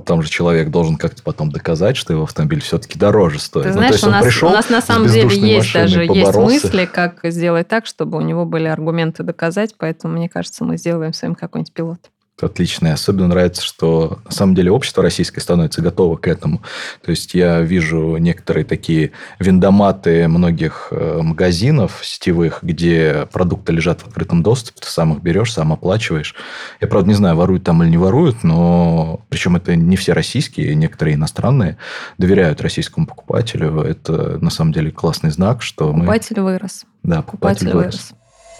[0.00, 3.66] там же человек должен как-то потом доказать, что его автомобиль все-таки дороже стоит.
[3.66, 6.34] Ты знаешь, ну, есть у, нас, пришел у нас на самом деле есть даже есть
[6.34, 11.12] мысли, как сделать так, чтобы у него были аргументы доказать, поэтому мне кажется, мы сделаем
[11.12, 12.10] с вами какой-нибудь пилот
[12.40, 12.92] отлично.
[12.92, 16.62] Особенно нравится, что на самом деле общество российское становится готово к этому.
[17.02, 24.08] То есть я вижу некоторые такие виндоматы многих э, магазинов сетевых, где продукты лежат в
[24.08, 26.34] открытом доступе, ты сам их берешь, сам оплачиваешь.
[26.80, 30.74] Я, правда, не знаю, воруют там или не воруют, но причем это не все российские,
[30.74, 31.76] некоторые иностранные
[32.18, 33.80] доверяют российскому покупателю.
[33.80, 36.44] Это на самом деле классный знак, что покупатель мы...
[36.44, 36.84] вырос.
[37.02, 38.12] Да, покупатель, покупатель вырос.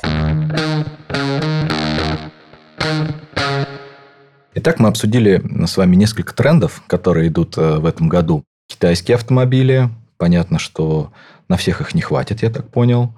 [0.02, 2.30] вырос.
[4.54, 8.44] Итак, мы обсудили с вами несколько трендов, которые идут э, в этом году.
[8.68, 9.90] Китайские автомобили.
[10.16, 11.12] Понятно, что
[11.48, 13.12] на всех их не хватит, я так понял.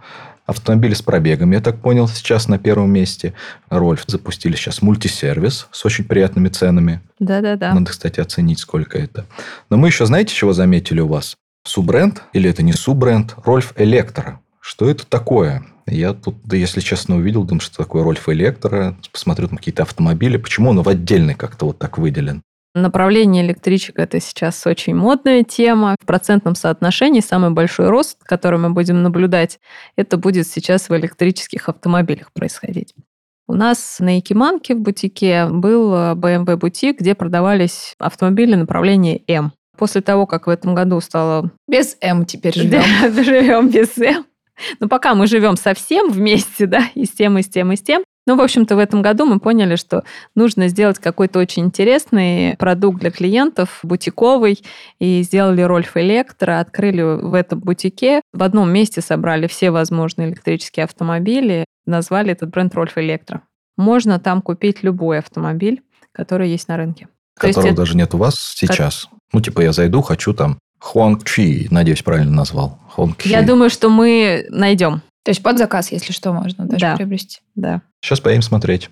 [0.47, 3.35] Автомобили с пробегом, я так понял, сейчас на первом месте.
[3.69, 7.01] Рольф запустили сейчас мультисервис с очень приятными ценами.
[7.19, 7.75] Да-да-да.
[7.75, 9.27] Надо, кстати, оценить, сколько это.
[9.71, 11.37] Но мы еще, знаете, чего заметили у вас?
[11.65, 14.41] Суббренд, или это не суббренд, Рольф Электро.
[14.61, 15.65] Что это такое?
[15.87, 20.37] Я тут, да, если честно, увидел, думаю, что такое Рольф Электро, посмотрю там какие-то автомобили.
[20.37, 22.43] Почему он в отдельный как-то вот так выделен?
[22.75, 25.97] Направление электричек– это сейчас очень модная тема.
[25.99, 29.61] В процентном соотношении самый большой рост, который мы будем наблюдать,
[29.97, 32.95] это будет сейчас в электрических автомобилях происходить.
[33.49, 39.53] У нас на Якиманке в бутике был BMW бутик, где продавались автомобили направления М.
[39.79, 41.51] После того, как в этом году стало...
[41.69, 42.83] Без М теперь живем.
[43.25, 44.27] живем без М.
[44.81, 47.83] Но пока мы живем совсем вместе, да, и с тем, и с тем, и с
[47.83, 48.03] тем.
[48.29, 50.03] Ну, в общем-то, в этом году мы поняли, что
[50.35, 54.65] нужно сделать какой-то очень интересный продукт для клиентов, бутиковый,
[54.99, 60.85] и сделали Рольф Электро, открыли в этом бутике, в одном месте собрали все возможные электрические
[60.85, 63.43] автомобили, назвали этот бренд Рольф Электро.
[63.77, 67.09] Можно там купить любой автомобиль, который есть на рынке.
[67.37, 69.05] Которого есть, даже нет у вас сейчас.
[69.05, 69.19] Как...
[69.35, 72.79] Ну, типа, я зайду, хочу там Хуанг Чи, надеюсь, правильно назвал.
[72.91, 75.03] Хуанг Я думаю, что мы найдем.
[75.25, 76.97] То есть под заказ, если что, можно даже да.
[76.97, 77.41] приобрести.
[77.57, 77.83] Да.
[78.01, 78.89] Сейчас поедем смотреть.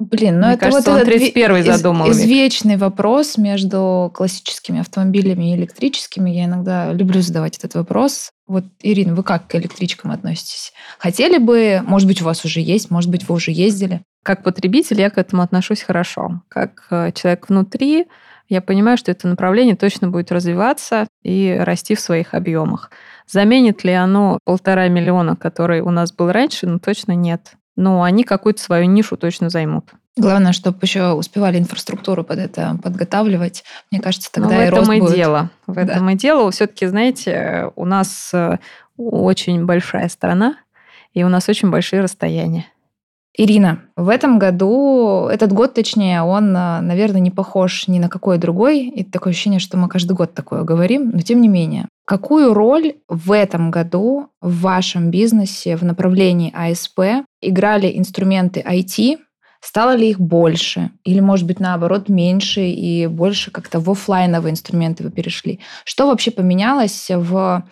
[0.00, 2.10] Блин, ну Мне это кажется, вот он 31 задумал.
[2.10, 6.30] Извечный вопрос между классическими автомобилями и электрическими.
[6.30, 8.30] Я иногда люблю задавать этот вопрос.
[8.48, 10.72] Вот, Ирина, вы как к электричкам относитесь?
[10.98, 14.02] Хотели бы, может быть, у вас уже есть, может быть, вы уже ездили?
[14.24, 16.42] Как потребитель я к этому отношусь хорошо.
[16.48, 18.06] Как э, человек внутри,
[18.48, 22.90] я понимаю, что это направление точно будет развиваться и расти в своих объемах.
[23.26, 26.66] Заменит ли оно полтора миллиона, который у нас был раньше?
[26.66, 27.52] Ну, точно нет.
[27.76, 29.90] Но они какую-то свою нишу точно займут.
[30.16, 33.62] Главное, чтобы еще успевали инфраструктуру под это подготавливать.
[33.90, 35.14] Мне кажется, тогда Но и в этом и будет.
[35.14, 35.50] дело.
[35.66, 35.82] В да.
[35.82, 36.50] этом и дело.
[36.50, 38.58] Все-таки, знаете, у нас э,
[38.96, 40.56] очень большая страна,
[41.12, 42.66] и у нас очень большие расстояния.
[43.40, 48.36] Ирина, в этом году, этот год точнее, он, э, наверное, не похож ни на какой
[48.36, 48.88] другой.
[48.88, 51.86] И такое ощущение, что мы каждый год такое говорим, но тем не менее.
[52.04, 59.18] Какую роль в этом году в вашем бизнесе в направлении АСП играли инструменты IT?
[59.60, 60.90] Стало ли их больше?
[61.04, 65.60] Или, может быть, наоборот, меньше и больше как-то в офлайновые инструменты вы перешли?
[65.84, 67.64] Что вообще поменялось в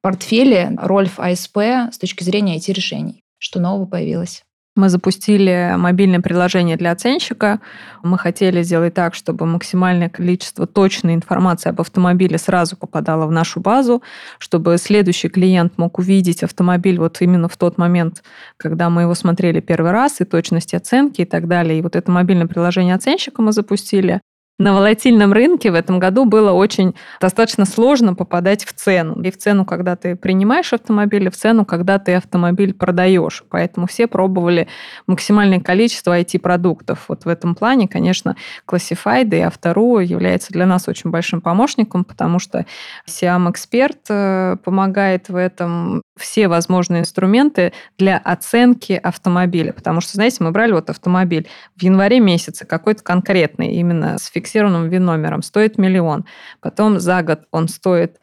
[0.00, 1.58] портфеле Рольф АСП
[1.92, 3.22] с точки зрения IT-решений?
[3.38, 4.42] Что нового появилось?
[4.74, 7.60] Мы запустили мобильное приложение для оценщика.
[8.02, 13.60] Мы хотели сделать так, чтобы максимальное количество точной информации об автомобиле сразу попадало в нашу
[13.60, 14.02] базу,
[14.38, 18.22] чтобы следующий клиент мог увидеть автомобиль вот именно в тот момент,
[18.56, 21.78] когда мы его смотрели первый раз, и точность оценки и так далее.
[21.78, 24.22] И вот это мобильное приложение оценщика мы запустили
[24.58, 29.20] на волатильном рынке в этом году было очень достаточно сложно попадать в цену.
[29.22, 33.42] И в цену, когда ты принимаешь автомобиль, и в цену, когда ты автомобиль продаешь.
[33.48, 34.68] Поэтому все пробовали
[35.06, 37.06] максимальное количество IT-продуктов.
[37.08, 38.36] Вот в этом плане, конечно,
[38.68, 42.66] Classified и Автору является для нас очень большим помощником, потому что
[43.08, 49.72] Siam-эксперт э, помогает в этом все возможные инструменты для оценки автомобиля.
[49.72, 54.41] Потому что, знаете, мы брали вот автомобиль в январе месяце, какой-то конкретный, именно с фиксированным
[54.88, 56.24] ВИН-номером, стоит миллион.
[56.60, 58.18] Потом за год он стоит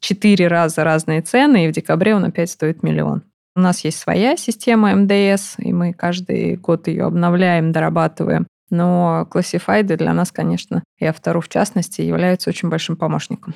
[0.00, 3.22] четыре раза разные цены, и в декабре он опять стоит миллион.
[3.56, 8.46] У нас есть своя система МДС, и мы каждый год ее обновляем, дорабатываем.
[8.70, 13.54] Но классифайды для нас, конечно, и автору в частности, являются очень большим помощником.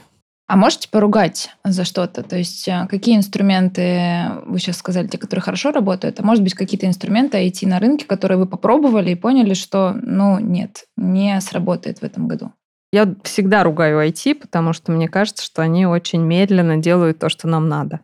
[0.48, 2.22] А можете поругать за что-то?
[2.22, 6.54] То есть э, какие инструменты, вы сейчас сказали, те, которые хорошо работают, а может быть
[6.54, 11.98] какие-то инструменты IT на рынке, которые вы попробовали и поняли, что, ну, нет, не сработает
[11.98, 12.50] в этом году?
[12.94, 17.46] Я всегда ругаю IT, потому что мне кажется, что они очень медленно делают то, что
[17.46, 18.00] нам надо.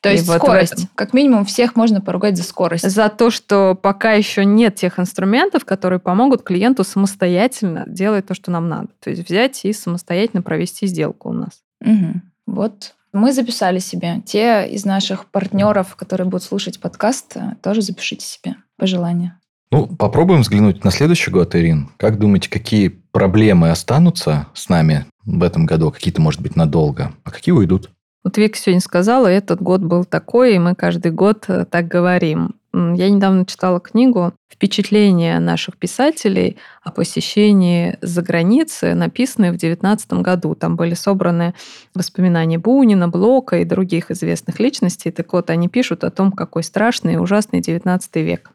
[0.00, 0.78] То есть и скорость.
[0.78, 2.88] Вот как минимум всех можно поругать за скорость.
[2.88, 8.52] За то, что пока еще нет тех инструментов, которые помогут клиенту самостоятельно делать то, что
[8.52, 8.90] нам надо.
[9.00, 11.62] То есть взять и самостоятельно провести сделку у нас.
[11.80, 12.20] Угу.
[12.46, 14.22] Вот мы записали себе.
[14.24, 19.38] Те из наших партнеров, которые будут слушать подкаст, тоже запишите себе пожелания.
[19.70, 21.90] Ну, попробуем взглянуть на следующий год, Ирин.
[21.98, 25.90] Как думаете, какие проблемы останутся с нами в этом году?
[25.90, 27.90] Какие-то, может быть, надолго, а какие уйдут?
[28.24, 32.56] Вот Вика сегодня сказала, этот год был такой, и мы каждый год э, так говорим.
[32.72, 40.54] Я недавно читала книгу «Впечатления наших писателей о посещении за границы», написанные в 19 году.
[40.54, 41.54] Там были собраны
[41.94, 45.10] воспоминания Бунина, Блока и других известных личностей.
[45.10, 48.50] Так вот, они пишут о том, какой страшный и ужасный 19 век.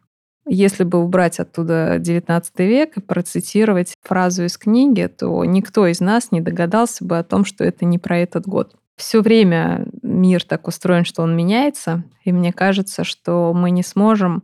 [0.46, 6.32] Если бы убрать оттуда 19 век и процитировать фразу из книги, то никто из нас
[6.32, 10.68] не догадался бы о том, что это не про этот год все время мир так
[10.68, 14.44] устроен, что он меняется, и мне кажется, что мы не сможем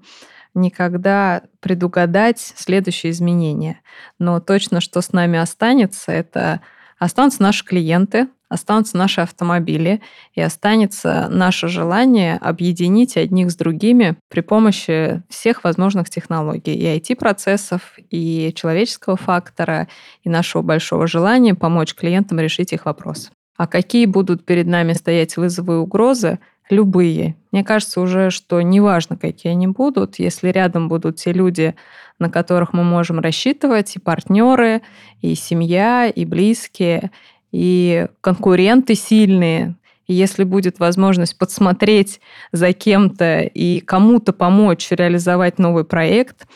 [0.54, 3.80] никогда предугадать следующие изменения.
[4.18, 6.62] Но точно, что с нами останется, это
[6.98, 10.02] останутся наши клиенты, останутся наши автомобили,
[10.34, 17.98] и останется наше желание объединить одних с другими при помощи всех возможных технологий, и IT-процессов,
[18.10, 19.88] и человеческого фактора,
[20.24, 23.30] и нашего большого желания помочь клиентам решить их вопросы.
[23.60, 26.40] А какие будут перед нами стоять вызовы и угрозы,
[26.70, 27.36] любые.
[27.52, 31.76] Мне кажется уже, что неважно, какие они будут, если рядом будут те люди,
[32.20, 34.82] на которых мы можем рассчитывать, и партнеры,
[35.20, 37.12] и семья, и близкие,
[37.52, 39.76] и конкуренты сильные,
[40.08, 42.22] и если будет возможность подсмотреть
[42.54, 46.48] за кем-то и кому-то помочь реализовать новый проект,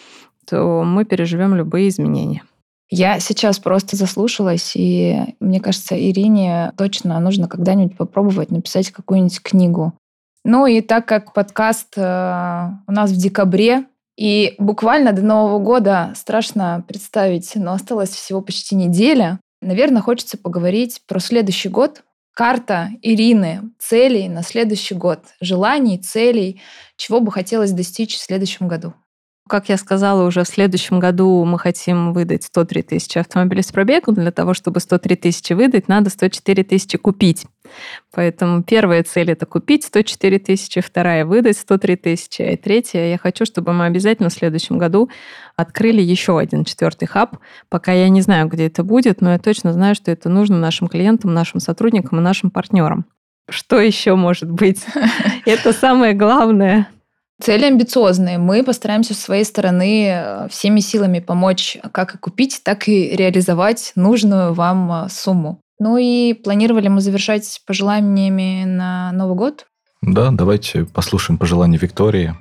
[0.50, 2.44] то мы переживем любые изменения.
[2.96, 9.94] Я сейчас просто заслушалась, и мне кажется, Ирине точно нужно когда-нибудь попробовать написать какую-нибудь книгу.
[10.46, 12.02] Ну и так как подкаст э,
[12.86, 13.86] у нас в декабре,
[14.16, 21.02] и буквально до Нового года страшно представить, но осталось всего почти неделя, наверное, хочется поговорить
[21.08, 22.04] про следующий год.
[22.36, 26.62] Карта Ирины целей на следующий год, желаний, целей,
[26.96, 28.94] чего бы хотелось достичь в следующем году.
[29.50, 34.16] Как я сказала, уже в следующем году мы хотим выдать 103 тысячи автомобилей с пробегом.
[34.16, 37.46] Для того, чтобы 103 тысячи выдать, надо 104 тысячи купить.
[38.14, 43.46] Поэтому первая цель– это купить 104 тысячи, вторая– выдать 103 тысячи, и третья– я хочу,
[43.46, 45.10] чтобы мы обязательно в следующем году
[45.58, 47.38] открыли еще один четвертый хаб.
[47.68, 50.88] Пока я не знаю, где это будет, но я точно знаю, что это нужно нашим
[50.88, 53.06] клиентам, нашим сотрудникам и нашим партнерам.
[53.50, 54.86] Что еще может быть?
[55.46, 56.88] Это самое главное.
[57.42, 58.38] Цели амбициозные.
[58.38, 63.92] Мы постараемся с своей стороны э, всеми силами помочь как и купить, так и реализовать
[63.96, 65.60] нужную вам э, сумму.
[65.80, 69.66] Ну и планировали мы завершать пожеланиями на Новый год.
[70.02, 72.36] Да, давайте послушаем пожелания Виктории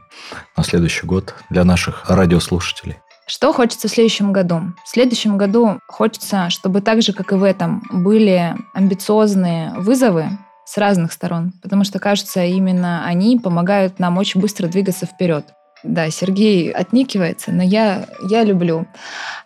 [0.56, 2.98] на следующий год для наших радиослушателей.
[3.26, 4.60] Что хочется в следующем году?
[4.84, 10.26] В следующем году хочется, чтобы так же, как и в этом, были амбициозные вызовы,
[10.64, 15.46] с разных сторон, потому что, кажется, именно они помогают нам очень быстро двигаться вперед.
[15.82, 18.86] Да, Сергей отникивается, но я, я люблю.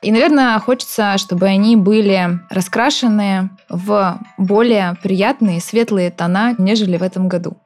[0.03, 7.29] И, наверное, хочется, чтобы они были раскрашены в более приятные, светлые тона, нежели в этом
[7.29, 7.57] году.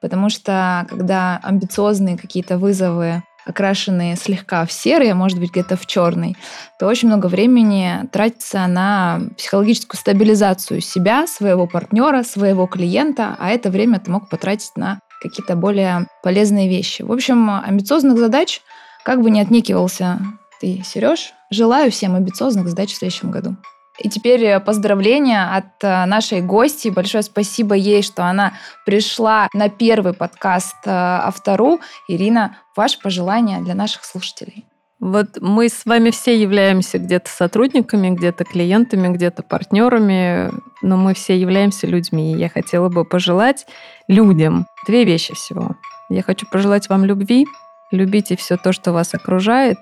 [0.00, 5.86] Потому что, когда амбициозные какие-то вызовы окрашенные слегка в серый, а может быть где-то в
[5.86, 6.36] черный,
[6.78, 13.70] то очень много времени тратится на психологическую стабилизацию себя, своего партнера, своего клиента, а это
[13.70, 17.02] время ты мог потратить на какие-то более полезные вещи.
[17.02, 18.60] В общем, амбициозных задач,
[19.04, 20.20] как бы не отнекивался
[20.60, 23.56] ты, Сереж, желаю всем амбициозных задач в следующем году.
[23.98, 26.88] И теперь э, поздравления от э, нашей гости.
[26.88, 28.54] Большое спасибо ей, что она
[28.86, 31.80] пришла на первый подкаст э, Автору.
[32.08, 34.64] Ирина, ваше пожелание для наших слушателей.
[34.98, 41.36] Вот мы с вами все являемся где-то сотрудниками, где-то клиентами, где-то партнерами, но мы все
[41.36, 42.32] являемся людьми.
[42.32, 43.66] И я хотела бы пожелать
[44.06, 45.74] людям две вещи всего.
[46.08, 47.46] Я хочу пожелать вам любви,
[47.90, 49.78] любите все то, что вас окружает,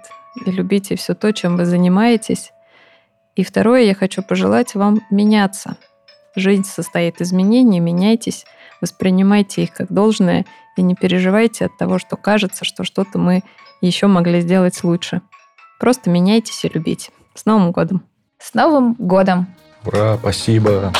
[0.46, 2.52] и любите все то, чем вы занимаетесь.
[3.40, 5.78] И второе, я хочу пожелать вам меняться.
[6.36, 8.44] Жизнь состоит из изменений, меняйтесь,
[8.82, 10.44] воспринимайте их как должное
[10.76, 13.42] и не переживайте от того, что кажется, что что-то мы
[13.80, 15.22] еще могли сделать лучше.
[15.78, 17.12] Просто меняйтесь и любите.
[17.34, 18.02] С Новым годом!
[18.38, 19.46] С Новым годом!
[19.86, 20.92] Ура, спасибо!